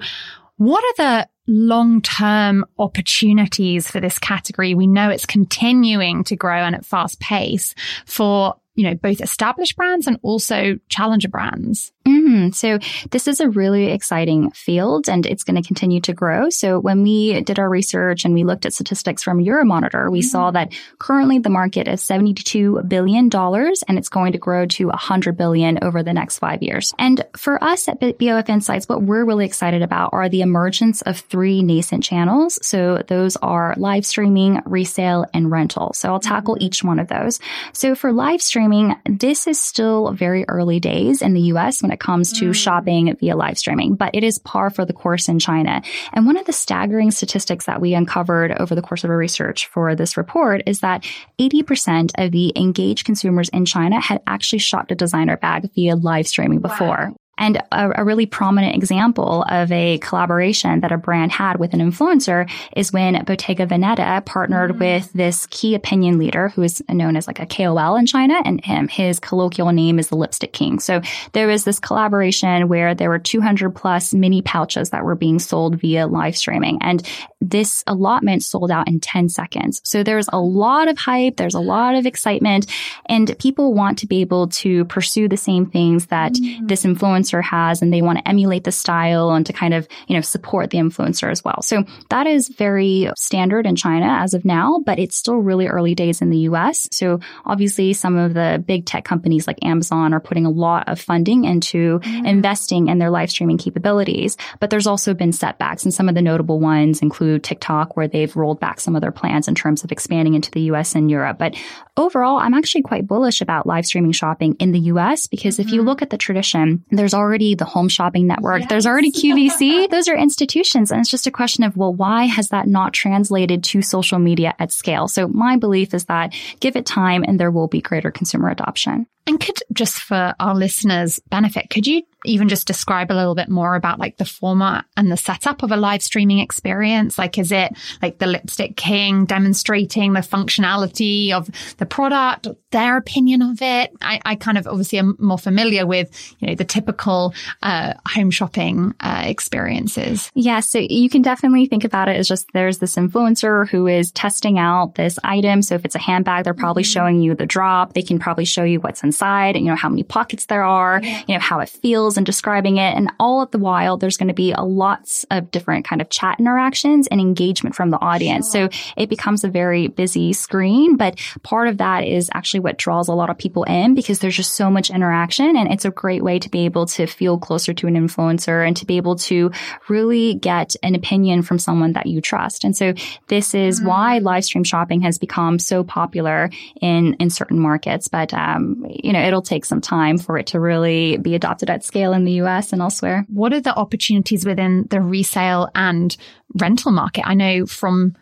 what 0.58 0.84
are 0.84 1.04
the 1.04 1.30
long 1.48 2.02
term 2.02 2.66
opportunities 2.78 3.90
for 3.90 4.00
this 4.00 4.20
category? 4.20 4.76
We 4.76 4.88
know 4.88 5.10
it's 5.10 5.26
continuing 5.26 6.24
to 6.26 6.36
grow 6.36 6.58
and 6.58 6.76
at 6.76 6.86
fast 6.86 7.20
pace 7.20 7.74
for 8.06 8.56
you 8.76 8.84
know, 8.84 8.96
both 8.96 9.22
established 9.22 9.76
brands 9.76 10.06
and 10.06 10.20
also 10.22 10.78
challenger 10.90 11.30
brands? 11.30 11.92
Mm, 12.16 12.36
Mm-hmm. 12.36 12.52
So 12.52 12.80
this 13.12 13.28
is 13.28 13.40
a 13.40 13.50
really 13.50 13.92
exciting 13.92 14.52
field 14.52 15.10
and 15.10 15.26
it's 15.26 15.44
going 15.44 15.62
to 15.62 15.66
continue 15.66 16.02
to 16.02 16.14
grow. 16.14 16.50
So 16.50 16.80
when 16.80 17.04
we 17.04 17.42
did 17.42 17.60
our 17.60 17.70
research 17.70 18.26
and 18.26 18.34
we 18.34 18.44
looked 18.44 18.66
at 18.66 18.74
statistics 18.74 19.24
from 19.24 19.40
Euromonitor, 19.40 20.12
we 20.12 20.20
mm-hmm. 20.20 20.28
saw 20.28 20.52
that 20.52 20.74
currently 21.00 21.40
the 21.40 21.50
market 21.50 21.88
is 21.88 22.02
$72 22.02 22.88
billion 22.88 23.30
and 23.34 23.98
it's 23.98 24.10
going 24.10 24.34
to 24.34 24.38
grow 24.38 24.66
to 24.66 24.88
100 24.88 25.38
billion 25.38 25.80
over 25.82 26.04
the 26.04 26.14
next 26.14 26.40
five 26.40 26.62
years. 26.62 26.94
And 27.00 27.24
for 27.38 27.64
us 27.64 27.88
at 27.88 28.00
BOF 28.00 28.50
Insights, 28.50 28.88
what 28.90 29.02
we're 29.02 29.26
really 29.26 29.46
excited 29.46 29.82
about 29.82 30.12
are 30.14 30.30
the 30.30 30.42
emergence 30.42 31.02
of 31.04 31.18
three 31.18 31.64
nascent 31.64 32.04
channels. 32.04 32.60
So 32.66 33.04
those 33.08 33.36
are 33.38 33.76
live 33.78 34.06
streaming, 34.06 34.62
resale, 34.66 35.26
and 35.34 35.52
rental. 35.52 35.94
So 35.94 36.10
I'll 36.10 36.20
tackle 36.20 36.56
mm-hmm. 36.56 36.64
each 36.64 36.84
one 36.84 37.00
of 37.00 37.08
those. 37.08 37.40
So 37.74 37.96
for 37.96 38.12
live 38.12 38.42
streaming, 38.42 38.96
this 39.06 39.48
is 39.48 39.60
still 39.60 40.12
very 40.12 40.46
early 40.48 40.80
days 40.80 41.22
in 41.22 41.34
the 41.34 41.42
US 41.42 41.82
when 41.82 41.92
it 41.92 42.00
comes 42.06 42.32
to 42.34 42.52
mm. 42.52 42.56
shopping 42.56 43.16
via 43.20 43.36
live 43.36 43.58
streaming, 43.58 43.96
but 43.96 44.14
it 44.14 44.24
is 44.24 44.38
par 44.38 44.70
for 44.70 44.86
the 44.86 44.94
course 44.94 45.28
in 45.28 45.40
China. 45.40 45.82
And 46.14 46.28
one 46.28 46.38
of 46.38 46.46
the 46.46 46.54
staggering 46.54 47.10
statistics 47.10 47.66
that 47.66 47.82
we 47.82 47.96
uncovered 47.96 48.52
over 48.60 48.76
the 48.76 48.82
course 48.84 49.04
of 49.04 49.10
our 49.10 49.18
research 49.18 49.66
for 49.66 49.96
this 49.96 50.16
report 50.16 50.62
is 50.68 50.82
that 50.82 51.04
80% 51.40 52.12
of 52.18 52.32
the 52.32 52.54
engaged 52.56 53.06
consumers 53.06 53.50
in 53.50 53.66
China 53.66 54.00
had 54.00 54.22
actually 54.28 54.60
shopped 54.60 54.92
a 54.92 54.96
designer 54.96 55.38
bag 55.38 55.72
via 55.74 55.96
live 55.96 56.28
streaming 56.28 56.60
before. 56.60 57.10
Wow. 57.10 57.16
And 57.38 57.58
a, 57.72 58.02
a, 58.02 58.04
really 58.06 58.26
prominent 58.26 58.76
example 58.76 59.44
of 59.50 59.72
a 59.72 59.98
collaboration 59.98 60.80
that 60.82 60.92
a 60.92 60.98
brand 60.98 61.32
had 61.32 61.60
with 61.60 61.74
an 61.74 61.80
influencer 61.80 62.50
is 62.76 62.94
when 62.94 63.24
Bottega 63.26 63.66
Veneta 63.66 64.24
partnered 64.26 64.72
mm-hmm. 64.72 64.80
with 64.80 65.14
this 65.14 65.46
key 65.48 65.76
opinion 65.76 66.18
leader 66.18 66.50
who 66.50 66.62
is 66.62 66.82
known 66.90 67.18
as 67.18 67.28
like 67.28 67.40
a 67.40 67.46
KOL 67.46 67.96
in 67.98 68.06
China 68.06 68.42
and 68.46 68.64
him, 68.64 68.88
his 68.88 69.20
colloquial 69.20 69.72
name 69.72 70.00
is 70.00 70.08
the 70.10 70.16
Lipstick 70.16 70.54
King. 70.54 70.80
So 70.80 71.02
there 71.34 71.48
was 71.48 71.66
this 71.66 71.80
collaboration 71.80 72.70
where 72.70 72.96
there 72.96 73.10
were 73.10 73.20
200 73.20 73.76
plus 73.76 74.14
mini 74.14 74.42
pouches 74.42 74.92
that 74.92 75.04
were 75.04 75.16
being 75.16 75.40
sold 75.40 75.80
via 75.82 76.08
live 76.08 76.38
streaming. 76.38 76.78
And 76.82 77.08
this 77.42 77.84
allotment 77.86 78.44
sold 78.44 78.72
out 78.72 78.88
in 78.88 79.00
10 79.00 79.30
seconds. 79.30 79.82
So 79.84 80.04
there's 80.04 80.28
a 80.32 80.40
lot 80.40 80.88
of 80.88 80.98
hype. 80.98 81.38
There's 81.38 81.54
a 81.54 81.60
lot 81.60 81.96
of 81.96 82.06
excitement 82.06 82.68
and 83.08 83.38
people 83.40 83.74
want 83.74 84.00
to 84.00 84.08
be 84.08 84.22
able 84.22 84.48
to 84.48 84.86
pursue 84.86 85.28
the 85.28 85.38
same 85.38 85.66
things 85.66 86.08
that 86.08 86.34
mm-hmm. 86.34 86.68
this 86.68 86.84
influencer 86.84 87.25
influencer 87.26 87.44
has 87.44 87.82
and 87.82 87.94
they 87.94 88.02
want 88.02 88.20
to 88.20 88.28
emulate 88.28 88.64
the 88.64 88.72
style 88.72 89.32
and 89.32 89.46
to 89.46 89.54
kind 89.54 89.74
of, 89.74 89.88
you 90.08 90.16
know, 90.16 90.22
support 90.22 90.70
the 90.70 90.78
influencer 90.78 91.30
as 91.30 91.44
well. 91.44 91.62
So 91.62 91.84
that 92.10 92.28
is 92.28 92.50
very 92.50 93.10
standard 93.18 93.66
in 93.66 93.76
China 93.76 94.06
as 94.06 94.34
of 94.34 94.46
now, 94.46 94.82
but 94.86 95.00
it's 95.00 95.16
still 95.16 95.38
really 95.38 95.68
early 95.68 95.96
days 95.96 96.22
in 96.22 96.30
the 96.30 96.40
US. 96.50 96.88
So 96.92 97.20
obviously 97.46 97.94
some 97.94 98.18
of 98.18 98.34
the 98.34 98.64
big 98.66 98.86
tech 98.86 99.06
companies 99.06 99.48
like 99.48 99.64
Amazon 99.64 100.14
are 100.14 100.20
putting 100.20 100.46
a 100.46 100.50
lot 100.50 100.88
of 100.90 101.00
funding 101.00 101.46
into 101.46 102.00
mm. 102.00 102.28
investing 102.28 102.88
in 102.88 103.00
their 103.00 103.10
live 103.10 103.30
streaming 103.30 103.58
capabilities, 103.58 104.38
but 104.60 104.70
there's 104.70 104.88
also 104.88 105.14
been 105.14 105.32
setbacks 105.32 105.84
and 105.84 105.94
some 105.94 106.10
of 106.10 106.16
the 106.16 106.22
notable 106.22 106.60
ones 106.60 107.02
include 107.02 107.44
TikTok 107.44 107.96
where 107.98 108.08
they've 108.08 108.36
rolled 108.36 108.60
back 108.60 108.80
some 108.80 108.96
of 108.96 109.02
their 109.02 109.12
plans 109.12 109.48
in 109.48 109.56
terms 109.56 109.84
of 109.84 109.92
expanding 109.92 110.34
into 110.34 110.52
the 110.52 110.62
US 110.62 110.96
and 110.96 111.10
Europe. 111.10 111.38
But 111.38 111.56
overall, 111.98 112.38
I'm 112.38 112.54
actually 112.54 112.84
quite 112.84 113.08
bullish 113.08 113.42
about 113.42 113.68
live 113.68 113.86
streaming 113.86 114.12
shopping 114.12 114.56
in 114.60 114.72
the 114.72 114.80
US 114.92 115.28
because 115.28 115.56
mm-hmm. 115.56 115.68
if 115.68 115.74
you 115.74 115.82
mm-hmm. 115.82 115.90
look 115.90 116.02
at 116.02 116.10
the 116.10 116.18
tradition, 116.18 116.84
there's 116.92 117.14
already 117.16 117.56
the 117.56 117.66
home 117.66 117.90
shopping 117.90 118.28
network. 118.28 118.62
Yes. 118.62 118.70
There's 118.70 118.86
already 118.86 119.12
QVC. 119.22 119.90
Those 119.90 120.08
are 120.08 120.16
institutions. 120.16 120.92
And 120.92 121.02
it's 121.02 121.10
just 121.10 121.26
a 121.26 121.32
question 121.32 121.64
of, 121.64 121.76
well, 121.76 121.94
why 121.94 122.26
has 122.26 122.50
that 122.50 122.68
not 122.68 122.94
translated 122.94 123.64
to 123.66 123.82
social 123.82 124.20
media 124.20 124.54
at 124.60 124.72
scale? 124.72 125.08
So 125.08 125.28
my 125.28 125.58
belief 125.58 125.94
is 125.94 126.06
that 126.06 126.34
give 126.60 126.76
it 126.76 126.86
time 126.86 127.24
and 127.24 127.40
there 127.40 127.52
will 127.52 127.68
be 127.68 127.82
greater 127.82 128.12
consumer 128.12 128.50
adoption. 128.50 129.08
And 129.28 129.40
could 129.40 129.58
just 129.74 130.00
for 130.00 130.36
our 130.40 130.56
listeners 130.56 131.20
benefit, 131.30 131.70
could 131.72 131.88
you 131.88 132.04
even 132.26 132.48
just 132.48 132.68
describe 132.68 133.12
a 133.12 133.14
little 133.14 133.36
bit 133.36 133.50
more 133.50 133.76
about 133.76 134.00
like 134.00 134.18
the 134.18 134.26
format 134.26 134.86
and 134.98 135.12
the 135.12 135.18
setup 135.18 135.64
of 135.64 135.72
a 135.72 135.78
live 135.78 136.04
streaming 136.04 136.40
experience? 136.40 137.18
Like, 137.18 137.38
is 137.38 137.52
it 137.52 137.74
like 138.02 138.20
the 138.20 138.28
lipstick 138.28 138.76
king 138.76 139.26
demonstrating 139.26 140.14
the 140.14 140.20
functionality 140.20 141.32
of 141.32 141.50
the 141.78 141.86
product, 141.86 142.48
their 142.72 142.98
opinion 142.98 143.42
of 143.42 143.62
it? 143.62 143.92
I, 144.00 144.22
I 144.24 144.36
kind 144.36 144.60
of 144.60 144.68
obviously 144.68 145.00
am 145.00 145.16
more 145.20 145.40
familiar 145.40 145.88
with, 145.88 146.36
you 146.40 146.48
know, 146.48 146.56
the 146.56 146.66
typical 146.66 147.34
uh, 147.64 147.94
home 148.08 148.30
shopping 148.30 148.94
uh, 149.00 149.24
experiences. 149.26 150.32
Yeah. 150.36 150.60
So 150.60 150.80
you 150.80 151.10
can 151.10 151.24
definitely 151.24 151.66
think 151.66 151.84
about 151.84 152.10
it 152.10 152.18
as 152.18 152.28
just 152.28 152.48
there's 152.54 152.78
this 152.78 152.96
influencer 152.96 153.68
who 153.70 153.88
is 153.88 154.12
testing 154.12 154.60
out 154.60 154.96
this 154.96 155.18
item. 155.24 155.64
So 155.64 155.76
if 155.76 155.86
it's 155.86 155.96
a 155.96 156.00
handbag, 156.00 156.44
they're 156.44 156.54
probably 156.54 156.84
mm-hmm. 156.84 156.92
showing 156.92 157.22
you 157.22 157.34
the 157.34 157.46
drop. 157.48 157.94
They 157.94 158.04
can 158.04 158.20
probably 158.20 158.46
show 158.46 158.64
you 158.64 158.80
what's 158.80 159.04
inside 159.04 159.15
inside, 159.16 159.56
you 159.56 159.64
know, 159.64 159.76
how 159.76 159.90
many 159.90 160.04
pockets 160.04 160.46
there 160.48 160.64
are, 160.64 161.02
you 161.02 161.34
know, 161.34 161.40
how 161.40 161.60
it 161.60 161.70
feels 161.70 162.18
and 162.18 162.26
describing 162.26 162.78
it. 162.78 162.96
And 162.96 163.12
all 163.20 163.42
at 163.42 163.52
the 163.52 163.58
while, 163.58 163.98
there's 163.98 164.18
going 164.18 164.28
to 164.28 164.34
be 164.34 164.52
a 164.52 164.62
lots 164.62 165.26
of 165.32 165.52
different 165.52 165.86
kind 165.86 166.02
of 166.02 166.10
chat 166.10 166.40
interactions 166.40 167.08
and 167.08 167.22
engagement 167.22 167.76
from 167.76 167.92
the 167.92 168.00
audience. 168.00 168.52
Sure. 168.52 168.70
So 168.70 168.78
it 168.98 169.10
becomes 169.10 169.44
a 169.44 169.48
very 169.48 169.88
busy 169.88 170.34
screen, 170.34 170.98
but 170.98 171.20
part 171.44 171.70
of 171.70 171.78
that 171.78 172.04
is 172.04 172.30
actually 172.34 172.60
what 172.60 172.78
draws 172.78 173.08
a 173.08 173.14
lot 173.14 173.30
of 173.30 173.38
people 173.38 173.64
in 173.64 173.96
because 173.96 174.20
there's 174.20 174.36
just 174.36 174.56
so 174.56 174.70
much 174.70 174.90
interaction 174.90 175.56
and 175.56 175.72
it's 175.72 175.86
a 175.86 175.92
great 175.92 176.24
way 176.24 176.40
to 176.40 176.50
be 176.50 176.66
able 176.66 176.86
to 176.88 177.08
feel 177.08 177.38
closer 177.38 177.74
to 177.74 177.88
an 177.88 177.96
influencer 177.96 178.68
and 178.68 178.76
to 178.78 178.86
be 178.86 178.98
able 178.98 179.16
to 179.16 179.52
really 179.88 180.34
get 180.36 180.76
an 180.84 180.96
opinion 180.96 181.42
from 181.42 181.58
someone 181.58 181.94
that 181.94 182.06
you 182.06 182.20
trust. 182.20 182.66
And 182.66 182.76
so 182.76 182.94
this 183.28 183.54
is 183.54 183.80
mm-hmm. 183.80 183.88
why 183.88 184.18
live 184.20 184.44
stream 184.44 184.66
shopping 184.66 185.02
has 185.02 185.18
become 185.18 185.58
so 185.60 185.84
popular 185.84 186.50
in, 186.82 187.14
in 187.16 187.30
certain 187.30 187.60
markets. 187.60 188.10
But, 188.10 188.34
um, 188.34 188.86
you 189.06 189.14
know, 189.14 189.24
it'll 189.24 189.44
take 189.44 189.66
some 189.66 189.82
time 189.82 190.18
for 190.18 190.36
it 190.36 190.48
to 190.48 190.60
really 190.60 191.18
be 191.18 191.36
adopted 191.36 191.70
at 191.70 191.86
scale 191.86 192.12
in 192.12 192.26
the 192.26 192.42
US 192.42 192.74
and 192.74 192.82
elsewhere. 192.82 193.24
What 193.30 193.54
are 193.54 193.62
the 193.62 193.76
opportunities 193.76 194.48
within 194.48 194.88
the 194.90 195.00
resale 195.00 195.70
and 195.76 196.18
rental 196.56 196.92
market? 196.92 197.28
I 197.28 197.36
know 197.36 197.68
from 197.68 198.16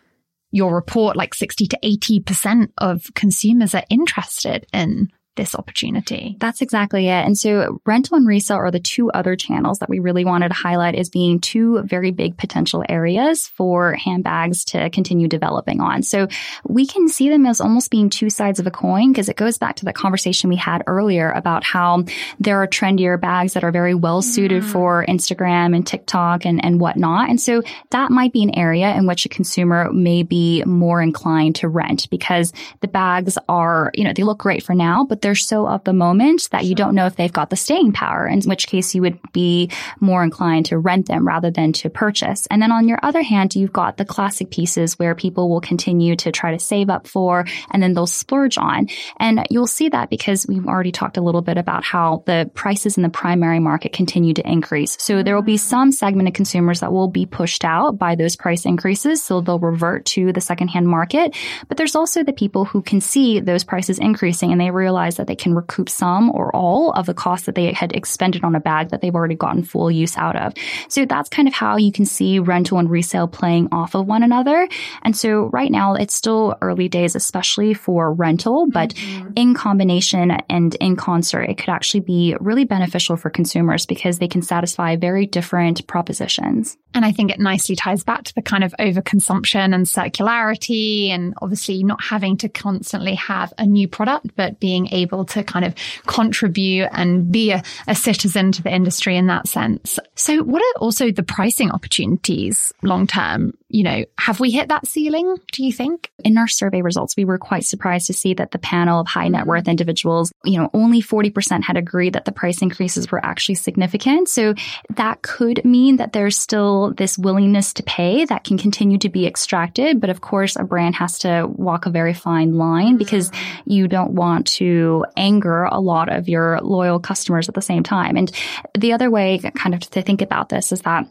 your 0.52 0.74
report, 0.74 1.16
like 1.16 1.32
60 1.32 1.66
to 1.68 1.78
80% 1.82 2.68
of 2.76 3.10
consumers 3.14 3.74
are 3.74 3.84
interested 3.88 4.66
in 4.74 5.08
this 5.36 5.54
opportunity. 5.54 6.36
That's 6.38 6.62
exactly 6.62 7.08
it. 7.08 7.24
And 7.24 7.36
so 7.36 7.80
rental 7.84 8.16
and 8.16 8.26
resale 8.26 8.58
are 8.58 8.70
the 8.70 8.80
two 8.80 9.10
other 9.10 9.36
channels 9.36 9.78
that 9.80 9.88
we 9.88 9.98
really 9.98 10.24
wanted 10.24 10.48
to 10.48 10.54
highlight 10.54 10.94
as 10.94 11.10
being 11.10 11.40
two 11.40 11.82
very 11.82 12.10
big 12.10 12.36
potential 12.36 12.84
areas 12.88 13.48
for 13.48 13.94
handbags 13.94 14.64
to 14.66 14.90
continue 14.90 15.28
developing 15.28 15.80
on. 15.80 16.02
So 16.02 16.28
we 16.66 16.86
can 16.86 17.08
see 17.08 17.28
them 17.28 17.46
as 17.46 17.60
almost 17.60 17.90
being 17.90 18.10
two 18.10 18.30
sides 18.30 18.60
of 18.60 18.66
a 18.66 18.70
coin 18.70 19.12
because 19.12 19.28
it 19.28 19.36
goes 19.36 19.58
back 19.58 19.76
to 19.76 19.84
the 19.84 19.92
conversation 19.92 20.50
we 20.50 20.56
had 20.56 20.82
earlier 20.86 21.30
about 21.30 21.64
how 21.64 22.04
there 22.38 22.62
are 22.62 22.66
trendier 22.66 23.20
bags 23.20 23.54
that 23.54 23.64
are 23.64 23.72
very 23.72 23.94
well 23.94 24.22
suited 24.22 24.62
mm. 24.62 24.72
for 24.72 25.04
Instagram 25.08 25.74
and 25.74 25.86
TikTok 25.86 26.46
and, 26.46 26.64
and 26.64 26.80
whatnot. 26.80 27.28
And 27.28 27.40
so 27.40 27.62
that 27.90 28.10
might 28.10 28.32
be 28.32 28.42
an 28.42 28.56
area 28.56 28.94
in 28.94 29.06
which 29.06 29.26
a 29.26 29.28
consumer 29.28 29.92
may 29.92 30.22
be 30.22 30.62
more 30.64 31.02
inclined 31.02 31.56
to 31.56 31.68
rent 31.68 32.08
because 32.10 32.52
the 32.80 32.88
bags 32.88 33.36
are, 33.48 33.90
you 33.94 34.04
know, 34.04 34.12
they 34.12 34.22
look 34.22 34.38
great 34.38 34.62
for 34.62 34.74
now, 34.74 35.04
but 35.04 35.23
they're 35.24 35.34
so 35.34 35.66
of 35.66 35.82
the 35.84 35.94
moment 35.94 36.50
that 36.50 36.66
you 36.66 36.74
don't 36.74 36.94
know 36.94 37.06
if 37.06 37.16
they've 37.16 37.32
got 37.32 37.48
the 37.48 37.56
staying 37.56 37.92
power, 37.92 38.26
in 38.26 38.42
which 38.42 38.66
case 38.66 38.94
you 38.94 39.00
would 39.00 39.18
be 39.32 39.70
more 39.98 40.22
inclined 40.22 40.66
to 40.66 40.76
rent 40.76 41.08
them 41.08 41.26
rather 41.26 41.50
than 41.50 41.72
to 41.72 41.88
purchase. 41.88 42.46
And 42.50 42.60
then 42.60 42.70
on 42.70 42.86
your 42.88 42.98
other 43.02 43.22
hand, 43.22 43.56
you've 43.56 43.72
got 43.72 43.96
the 43.96 44.04
classic 44.04 44.50
pieces 44.50 44.98
where 44.98 45.14
people 45.14 45.48
will 45.48 45.62
continue 45.62 46.14
to 46.16 46.30
try 46.30 46.52
to 46.52 46.58
save 46.58 46.90
up 46.90 47.08
for 47.08 47.46
and 47.70 47.82
then 47.82 47.94
they'll 47.94 48.06
splurge 48.06 48.58
on. 48.58 48.88
And 49.18 49.46
you'll 49.48 49.66
see 49.66 49.88
that 49.88 50.10
because 50.10 50.46
we've 50.46 50.66
already 50.66 50.92
talked 50.92 51.16
a 51.16 51.22
little 51.22 51.40
bit 51.40 51.56
about 51.56 51.84
how 51.84 52.22
the 52.26 52.50
prices 52.52 52.98
in 52.98 53.02
the 53.02 53.08
primary 53.08 53.60
market 53.60 53.94
continue 53.94 54.34
to 54.34 54.46
increase. 54.46 54.98
So 55.00 55.22
there 55.22 55.34
will 55.34 55.42
be 55.42 55.54
mm-hmm. 55.54 55.70
some 55.70 55.92
segment 55.92 56.28
of 56.28 56.34
consumers 56.34 56.80
that 56.80 56.92
will 56.92 57.08
be 57.08 57.24
pushed 57.24 57.64
out 57.64 57.96
by 57.96 58.14
those 58.14 58.36
price 58.36 58.66
increases. 58.66 59.22
So 59.22 59.40
they'll 59.40 59.58
revert 59.58 60.04
to 60.06 60.34
the 60.34 60.42
secondhand 60.42 60.86
market. 60.86 61.34
But 61.68 61.78
there's 61.78 61.96
also 61.96 62.22
the 62.22 62.34
people 62.34 62.66
who 62.66 62.82
can 62.82 63.00
see 63.00 63.40
those 63.40 63.64
prices 63.64 63.98
increasing 63.98 64.52
and 64.52 64.60
they 64.60 64.70
realize 64.70 65.13
realize 65.14 65.16
that 65.16 65.26
they 65.26 65.36
can 65.36 65.54
recoup 65.54 65.88
some 65.88 66.30
or 66.30 66.54
all 66.54 66.92
of 66.92 67.06
the 67.06 67.14
cost 67.14 67.46
that 67.46 67.54
they 67.54 67.72
had 67.72 67.92
expended 67.92 68.44
on 68.44 68.54
a 68.54 68.60
bag 68.60 68.90
that 68.90 69.00
they've 69.00 69.14
already 69.14 69.34
gotten 69.34 69.62
full 69.62 69.90
use 69.90 70.16
out 70.16 70.36
of. 70.36 70.52
So 70.88 71.04
that's 71.04 71.28
kind 71.28 71.48
of 71.48 71.54
how 71.54 71.76
you 71.76 71.92
can 71.92 72.06
see 72.06 72.38
rental 72.38 72.78
and 72.78 72.90
resale 72.90 73.28
playing 73.28 73.68
off 73.72 73.94
of 73.94 74.06
one 74.06 74.22
another. 74.22 74.68
And 75.02 75.16
so 75.16 75.50
right 75.52 75.70
now 75.70 75.94
it's 75.94 76.14
still 76.14 76.56
early 76.60 76.88
days, 76.88 77.16
especially 77.16 77.74
for 77.74 78.12
rental, 78.12 78.66
but 78.70 78.94
mm-hmm. 78.94 79.32
in 79.36 79.54
combination 79.54 80.30
and 80.48 80.74
in 80.80 80.96
concert, 80.96 81.42
it 81.42 81.58
could 81.58 81.70
actually 81.70 82.00
be 82.00 82.36
really 82.40 82.64
beneficial 82.64 83.16
for 83.16 83.30
consumers 83.30 83.86
because 83.86 84.18
they 84.18 84.28
can 84.28 84.42
satisfy 84.42 84.96
very 84.96 85.26
different 85.26 85.86
propositions. 85.86 86.76
And 86.94 87.04
I 87.04 87.10
think 87.10 87.32
it 87.32 87.40
nicely 87.40 87.74
ties 87.74 88.04
back 88.04 88.22
to 88.24 88.34
the 88.34 88.42
kind 88.42 88.62
of 88.62 88.72
overconsumption 88.78 89.74
and 89.74 89.84
circularity 89.84 91.08
and 91.08 91.34
obviously 91.42 91.82
not 91.82 92.02
having 92.02 92.36
to 92.38 92.48
constantly 92.48 93.16
have 93.16 93.52
a 93.58 93.66
new 93.66 93.88
product, 93.88 94.28
but 94.36 94.60
being 94.60 94.88
able 94.92 95.03
to 95.26 95.44
kind 95.44 95.64
of 95.64 95.74
contribute 96.06 96.88
and 96.92 97.30
be 97.30 97.50
a, 97.50 97.62
a 97.86 97.94
citizen 97.94 98.52
to 98.52 98.62
the 98.62 98.74
industry 98.74 99.16
in 99.16 99.26
that 99.26 99.48
sense. 99.48 99.98
So 100.14 100.42
what 100.42 100.62
are 100.62 100.80
also 100.80 101.10
the 101.10 101.22
pricing 101.22 101.70
opportunities 101.70 102.72
long 102.82 103.06
term? 103.06 103.54
You 103.74 103.82
know, 103.82 104.04
have 104.18 104.38
we 104.38 104.52
hit 104.52 104.68
that 104.68 104.86
ceiling, 104.86 105.36
do 105.50 105.64
you 105.64 105.72
think? 105.72 106.08
In 106.24 106.38
our 106.38 106.46
survey 106.46 106.80
results, 106.80 107.16
we 107.16 107.24
were 107.24 107.38
quite 107.38 107.64
surprised 107.64 108.06
to 108.06 108.12
see 108.12 108.32
that 108.34 108.52
the 108.52 108.58
panel 108.60 109.00
of 109.00 109.08
high 109.08 109.26
net 109.26 109.40
mm-hmm. 109.40 109.48
worth 109.48 109.66
individuals, 109.66 110.32
you 110.44 110.60
know, 110.60 110.70
only 110.72 111.02
40% 111.02 111.64
had 111.64 111.76
agreed 111.76 112.12
that 112.12 112.24
the 112.24 112.30
price 112.30 112.62
increases 112.62 113.10
were 113.10 113.22
actually 113.26 113.56
significant. 113.56 114.28
So 114.28 114.54
that 114.90 115.22
could 115.22 115.64
mean 115.64 115.96
that 115.96 116.12
there's 116.12 116.38
still 116.38 116.94
this 116.96 117.18
willingness 117.18 117.72
to 117.72 117.82
pay 117.82 118.24
that 118.26 118.44
can 118.44 118.58
continue 118.58 118.98
to 118.98 119.08
be 119.08 119.26
extracted. 119.26 120.00
But 120.00 120.10
of 120.10 120.20
course, 120.20 120.54
a 120.54 120.62
brand 120.62 120.94
has 120.94 121.18
to 121.20 121.48
walk 121.48 121.86
a 121.86 121.90
very 121.90 122.14
fine 122.14 122.54
line 122.54 122.96
because 122.96 123.32
mm-hmm. 123.32 123.70
you 123.72 123.88
don't 123.88 124.12
want 124.12 124.46
to 124.58 125.04
anger 125.16 125.64
a 125.64 125.80
lot 125.80 126.12
of 126.12 126.28
your 126.28 126.60
loyal 126.60 127.00
customers 127.00 127.48
at 127.48 127.56
the 127.56 127.60
same 127.60 127.82
time. 127.82 128.16
And 128.16 128.30
the 128.78 128.92
other 128.92 129.10
way 129.10 129.40
kind 129.56 129.74
of 129.74 129.80
to 129.80 130.00
think 130.00 130.22
about 130.22 130.48
this 130.48 130.70
is 130.70 130.82
that 130.82 131.08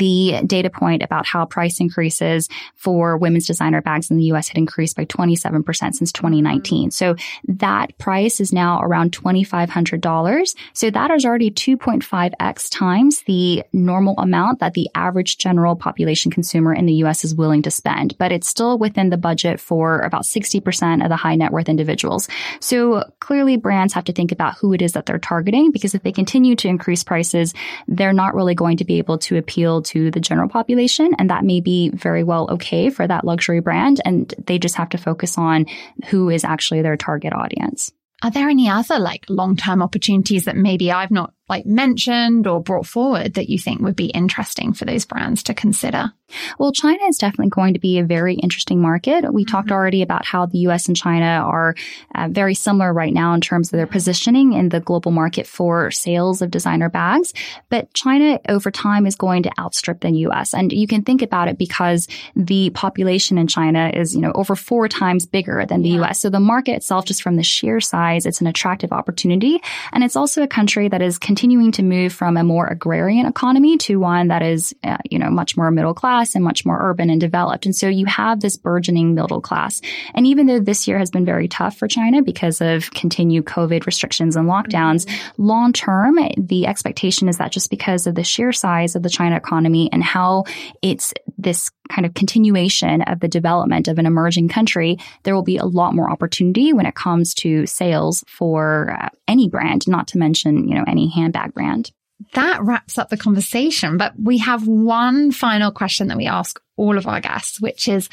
the 0.00 0.40
data 0.46 0.70
point 0.70 1.02
about 1.02 1.26
how 1.26 1.44
price 1.44 1.78
increases 1.78 2.48
for 2.74 3.18
women's 3.18 3.46
designer 3.46 3.82
bags 3.82 4.10
in 4.10 4.16
the 4.16 4.32
US 4.32 4.48
had 4.48 4.56
increased 4.56 4.96
by 4.96 5.04
27% 5.04 5.62
since 5.94 6.10
2019. 6.10 6.88
Mm-hmm. 6.88 6.90
So 6.90 7.16
that 7.46 7.96
price 7.98 8.40
is 8.40 8.50
now 8.50 8.80
around 8.80 9.12
$2,500. 9.12 10.54
So 10.72 10.90
that 10.90 11.10
is 11.10 11.24
already 11.26 11.50
2.5x 11.50 12.68
times 12.70 13.22
the 13.26 13.62
normal 13.74 14.14
amount 14.16 14.60
that 14.60 14.72
the 14.72 14.88
average 14.94 15.36
general 15.36 15.76
population 15.76 16.30
consumer 16.30 16.72
in 16.72 16.86
the 16.86 16.94
US 17.04 17.22
is 17.22 17.34
willing 17.34 17.60
to 17.62 17.70
spend. 17.70 18.16
But 18.16 18.32
it's 18.32 18.48
still 18.48 18.78
within 18.78 19.10
the 19.10 19.18
budget 19.18 19.60
for 19.60 20.00
about 20.00 20.22
60% 20.22 21.02
of 21.02 21.10
the 21.10 21.16
high 21.16 21.34
net 21.34 21.52
worth 21.52 21.68
individuals. 21.68 22.26
So 22.60 23.04
clearly 23.20 23.58
brands 23.58 23.92
have 23.92 24.04
to 24.04 24.12
think 24.12 24.32
about 24.32 24.56
who 24.56 24.72
it 24.72 24.80
is 24.80 24.92
that 24.92 25.04
they're 25.04 25.18
targeting 25.18 25.72
because 25.72 25.94
if 25.94 26.02
they 26.02 26.12
continue 26.12 26.56
to 26.56 26.68
increase 26.68 27.04
prices, 27.04 27.52
they're 27.86 28.14
not 28.14 28.34
really 28.34 28.54
going 28.54 28.78
to 28.78 28.86
be 28.86 28.96
able 28.96 29.18
to 29.18 29.36
appeal 29.36 29.82
to 29.82 29.89
the 30.10 30.20
general 30.20 30.48
population. 30.48 31.12
And 31.18 31.30
that 31.30 31.44
may 31.44 31.60
be 31.60 31.90
very 31.90 32.22
well 32.22 32.48
okay 32.52 32.90
for 32.90 33.06
that 33.06 33.24
luxury 33.24 33.60
brand. 33.60 34.00
And 34.04 34.32
they 34.46 34.58
just 34.58 34.76
have 34.76 34.90
to 34.90 34.98
focus 34.98 35.36
on 35.36 35.66
who 36.06 36.30
is 36.30 36.44
actually 36.44 36.82
their 36.82 36.96
target 36.96 37.32
audience. 37.32 37.92
Are 38.22 38.30
there 38.30 38.48
any 38.48 38.68
other 38.68 38.98
like 38.98 39.24
long 39.28 39.56
term 39.56 39.82
opportunities 39.82 40.44
that 40.44 40.56
maybe 40.56 40.92
I've 40.92 41.10
not 41.10 41.32
like 41.50 41.66
mentioned 41.66 42.46
or 42.46 42.62
brought 42.62 42.86
forward 42.86 43.34
that 43.34 43.50
you 43.50 43.58
think 43.58 43.80
would 43.80 43.96
be 43.96 44.06
interesting 44.06 44.72
for 44.72 44.84
those 44.84 45.04
brands 45.04 45.42
to 45.42 45.52
consider? 45.52 46.12
Well, 46.60 46.70
China 46.70 47.02
is 47.08 47.18
definitely 47.18 47.50
going 47.50 47.74
to 47.74 47.80
be 47.80 47.98
a 47.98 48.04
very 48.04 48.34
interesting 48.36 48.80
market. 48.80 49.24
We 49.32 49.42
mm-hmm. 49.42 49.50
talked 49.50 49.72
already 49.72 50.02
about 50.02 50.24
how 50.24 50.46
the 50.46 50.58
US 50.58 50.86
and 50.86 50.96
China 50.96 51.26
are 51.26 51.74
uh, 52.14 52.28
very 52.30 52.54
similar 52.54 52.92
right 52.92 53.12
now 53.12 53.34
in 53.34 53.40
terms 53.40 53.72
of 53.72 53.76
their 53.76 53.88
positioning 53.88 54.52
in 54.52 54.68
the 54.68 54.78
global 54.78 55.10
market 55.10 55.44
for 55.44 55.90
sales 55.90 56.40
of 56.40 56.52
designer 56.52 56.88
bags. 56.88 57.34
But 57.68 57.92
China 57.94 58.38
over 58.48 58.70
time 58.70 59.06
is 59.06 59.16
going 59.16 59.42
to 59.42 59.50
outstrip 59.58 60.00
the 60.00 60.10
US. 60.10 60.54
And 60.54 60.72
you 60.72 60.86
can 60.86 61.02
think 61.02 61.20
about 61.20 61.48
it 61.48 61.58
because 61.58 62.06
the 62.36 62.70
population 62.70 63.38
in 63.38 63.48
China 63.48 63.90
is, 63.92 64.14
you 64.14 64.20
know, 64.20 64.32
over 64.36 64.54
four 64.54 64.86
times 64.86 65.26
bigger 65.26 65.66
than 65.66 65.82
the 65.82 65.90
yeah. 65.90 66.02
US. 66.02 66.20
So 66.20 66.30
the 66.30 66.38
market 66.38 66.76
itself, 66.76 67.06
just 67.06 67.24
from 67.24 67.34
the 67.34 67.42
sheer 67.42 67.80
size, 67.80 68.24
it's 68.24 68.40
an 68.40 68.46
attractive 68.46 68.92
opportunity. 68.92 69.60
And 69.92 70.04
it's 70.04 70.14
also 70.14 70.44
a 70.44 70.46
country 70.46 70.86
that 70.86 71.02
is 71.02 71.18
continuing 71.18 71.39
continuing 71.40 71.72
to 71.72 71.82
move 71.82 72.12
from 72.12 72.36
a 72.36 72.44
more 72.44 72.66
agrarian 72.66 73.24
economy 73.24 73.78
to 73.78 73.96
one 73.96 74.28
that 74.28 74.42
is, 74.42 74.74
uh, 74.84 74.98
you 75.10 75.18
know, 75.18 75.30
much 75.30 75.56
more 75.56 75.70
middle 75.70 75.94
class 75.94 76.34
and 76.34 76.44
much 76.44 76.66
more 76.66 76.78
urban 76.78 77.08
and 77.08 77.18
developed. 77.18 77.64
And 77.64 77.74
so 77.74 77.88
you 77.88 78.04
have 78.04 78.40
this 78.40 78.58
burgeoning 78.58 79.14
middle 79.14 79.40
class. 79.40 79.80
And 80.12 80.26
even 80.26 80.46
though 80.46 80.60
this 80.60 80.86
year 80.86 80.98
has 80.98 81.10
been 81.10 81.24
very 81.24 81.48
tough 81.48 81.78
for 81.78 81.88
China 81.88 82.20
because 82.20 82.60
of 82.60 82.90
continued 82.90 83.46
COVID 83.46 83.86
restrictions 83.86 84.36
and 84.36 84.48
lockdowns, 84.50 85.06
mm-hmm. 85.06 85.42
long 85.42 85.72
term, 85.72 86.18
the 86.36 86.66
expectation 86.66 87.26
is 87.26 87.38
that 87.38 87.52
just 87.52 87.70
because 87.70 88.06
of 88.06 88.14
the 88.14 88.22
sheer 88.22 88.52
size 88.52 88.94
of 88.94 89.02
the 89.02 89.08
China 89.08 89.36
economy 89.36 89.88
and 89.92 90.04
how 90.04 90.44
it's 90.82 91.14
this 91.38 91.70
kind 91.90 92.06
of 92.06 92.14
continuation 92.14 93.02
of 93.02 93.20
the 93.20 93.28
development 93.28 93.88
of 93.88 93.98
an 93.98 94.06
emerging 94.06 94.48
country, 94.48 94.96
there 95.24 95.34
will 95.34 95.42
be 95.42 95.56
a 95.56 95.64
lot 95.64 95.94
more 95.94 96.10
opportunity 96.10 96.72
when 96.72 96.86
it 96.86 96.94
comes 96.94 97.34
to 97.34 97.66
sales 97.66 98.24
for 98.28 98.96
uh, 99.00 99.08
any 99.26 99.48
brand, 99.48 99.86
not 99.88 100.08
to 100.08 100.18
mention, 100.18 100.68
you 100.68 100.74
know, 100.74 100.84
any 100.86 101.08
handbag 101.30 101.54
brand. 101.54 101.90
That 102.34 102.62
wraps 102.62 102.98
up 102.98 103.08
the 103.08 103.16
conversation, 103.16 103.96
but 103.96 104.12
we 104.22 104.38
have 104.38 104.68
one 104.68 105.32
final 105.32 105.72
question 105.72 106.08
that 106.08 106.18
we 106.18 106.26
ask 106.26 106.60
all 106.76 106.98
of 106.98 107.06
our 107.06 107.20
guests, 107.20 107.60
which 107.60 107.88
is 107.88 108.08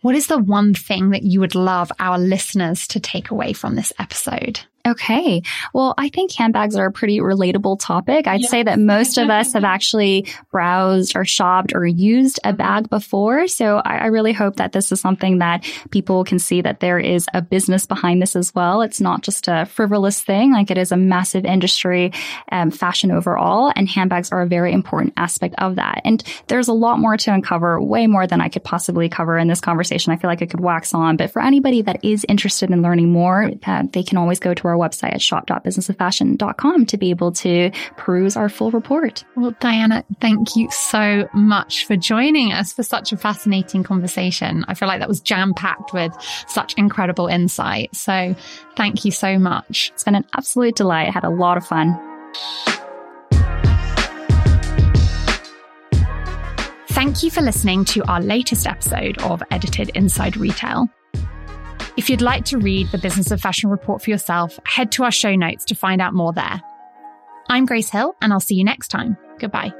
what 0.00 0.16
is 0.16 0.26
the 0.26 0.38
one 0.38 0.74
thing 0.74 1.10
that 1.10 1.22
you 1.22 1.38
would 1.40 1.54
love 1.54 1.92
our 2.00 2.18
listeners 2.18 2.88
to 2.88 2.98
take 2.98 3.30
away 3.30 3.52
from 3.52 3.76
this 3.76 3.92
episode? 4.00 4.60
Okay. 4.84 5.42
Well, 5.72 5.94
I 5.96 6.08
think 6.08 6.32
handbags 6.32 6.74
are 6.74 6.86
a 6.86 6.92
pretty 6.92 7.20
relatable 7.20 7.78
topic. 7.78 8.26
I'd 8.26 8.40
yes. 8.40 8.50
say 8.50 8.64
that 8.64 8.80
most 8.80 9.16
of 9.16 9.30
us 9.30 9.52
have 9.52 9.62
actually 9.72 10.26
browsed 10.50 11.14
or 11.14 11.24
shopped 11.24 11.72
or 11.72 11.86
used 11.86 12.40
a 12.42 12.52
bag 12.52 12.90
before. 12.90 13.46
So 13.46 13.76
I, 13.76 13.98
I, 13.98 14.06
really 14.06 14.32
hope 14.32 14.56
that 14.56 14.72
this 14.72 14.90
is 14.90 15.00
something 15.00 15.38
that 15.38 15.64
people 15.90 16.24
can 16.24 16.38
see 16.40 16.62
that 16.62 16.80
there 16.80 16.98
is 16.98 17.28
a 17.32 17.40
business 17.40 17.86
behind 17.86 18.20
this 18.20 18.34
as 18.34 18.54
well. 18.54 18.82
It's 18.82 19.00
not 19.00 19.22
just 19.22 19.46
a 19.46 19.66
frivolous 19.66 20.20
thing. 20.20 20.52
Like 20.52 20.70
it 20.70 20.78
is 20.78 20.90
a 20.90 20.96
massive 20.96 21.44
industry, 21.44 22.12
um, 22.50 22.72
fashion 22.72 23.12
overall, 23.12 23.72
and 23.76 23.88
handbags 23.88 24.32
are 24.32 24.42
a 24.42 24.46
very 24.46 24.72
important 24.72 25.14
aspect 25.16 25.54
of 25.58 25.76
that. 25.76 26.00
And 26.04 26.24
there's 26.48 26.68
a 26.68 26.72
lot 26.72 26.98
more 26.98 27.16
to 27.16 27.32
uncover, 27.32 27.80
way 27.80 28.08
more 28.08 28.26
than 28.26 28.40
I 28.40 28.48
could 28.48 28.64
possibly 28.64 29.08
cover 29.08 29.38
in 29.38 29.46
this 29.46 29.60
conversation. 29.60 30.12
I 30.12 30.16
feel 30.16 30.28
like 30.28 30.42
I 30.42 30.46
could 30.46 30.60
wax 30.60 30.92
on, 30.92 31.16
but 31.16 31.30
for 31.30 31.40
anybody 31.40 31.82
that 31.82 32.04
is 32.04 32.26
interested 32.28 32.70
in 32.70 32.82
learning 32.82 33.12
more, 33.12 33.50
uh, 33.64 33.84
they 33.92 34.02
can 34.02 34.18
always 34.18 34.40
go 34.40 34.52
to 34.52 34.68
our 34.68 34.71
our 34.72 34.88
website 34.88 35.14
at 35.14 35.22
shop.businessoffashion.com 35.22 36.86
to 36.86 36.96
be 36.96 37.10
able 37.10 37.32
to 37.32 37.70
peruse 37.96 38.36
our 38.36 38.48
full 38.48 38.70
report. 38.70 39.24
Well, 39.36 39.54
Diana, 39.60 40.04
thank 40.20 40.56
you 40.56 40.70
so 40.70 41.28
much 41.34 41.86
for 41.86 41.96
joining 41.96 42.52
us 42.52 42.72
for 42.72 42.82
such 42.82 43.12
a 43.12 43.16
fascinating 43.16 43.82
conversation. 43.82 44.64
I 44.68 44.74
feel 44.74 44.88
like 44.88 45.00
that 45.00 45.08
was 45.08 45.20
jam 45.20 45.54
packed 45.54 45.92
with 45.92 46.12
such 46.46 46.74
incredible 46.74 47.26
insight. 47.26 47.94
So 47.94 48.34
thank 48.76 49.04
you 49.04 49.10
so 49.10 49.38
much. 49.38 49.90
It's 49.94 50.04
been 50.04 50.14
an 50.14 50.26
absolute 50.34 50.76
delight. 50.76 51.08
I 51.08 51.10
had 51.10 51.24
a 51.24 51.30
lot 51.30 51.56
of 51.56 51.66
fun. 51.66 51.98
Thank 56.88 57.22
you 57.22 57.30
for 57.30 57.40
listening 57.40 57.84
to 57.86 58.04
our 58.04 58.20
latest 58.20 58.66
episode 58.66 59.20
of 59.22 59.42
Edited 59.50 59.90
Inside 59.94 60.36
Retail. 60.36 60.88
If 61.96 62.08
you'd 62.08 62.22
like 62.22 62.46
to 62.46 62.58
read 62.58 62.90
the 62.90 62.98
Business 62.98 63.30
of 63.30 63.40
Fashion 63.40 63.68
report 63.68 64.02
for 64.02 64.10
yourself, 64.10 64.58
head 64.64 64.92
to 64.92 65.04
our 65.04 65.10
show 65.10 65.34
notes 65.34 65.66
to 65.66 65.74
find 65.74 66.00
out 66.00 66.14
more 66.14 66.32
there. 66.32 66.62
I'm 67.50 67.66
Grace 67.66 67.90
Hill, 67.90 68.16
and 68.22 68.32
I'll 68.32 68.40
see 68.40 68.54
you 68.54 68.64
next 68.64 68.88
time. 68.88 69.18
Goodbye. 69.38 69.72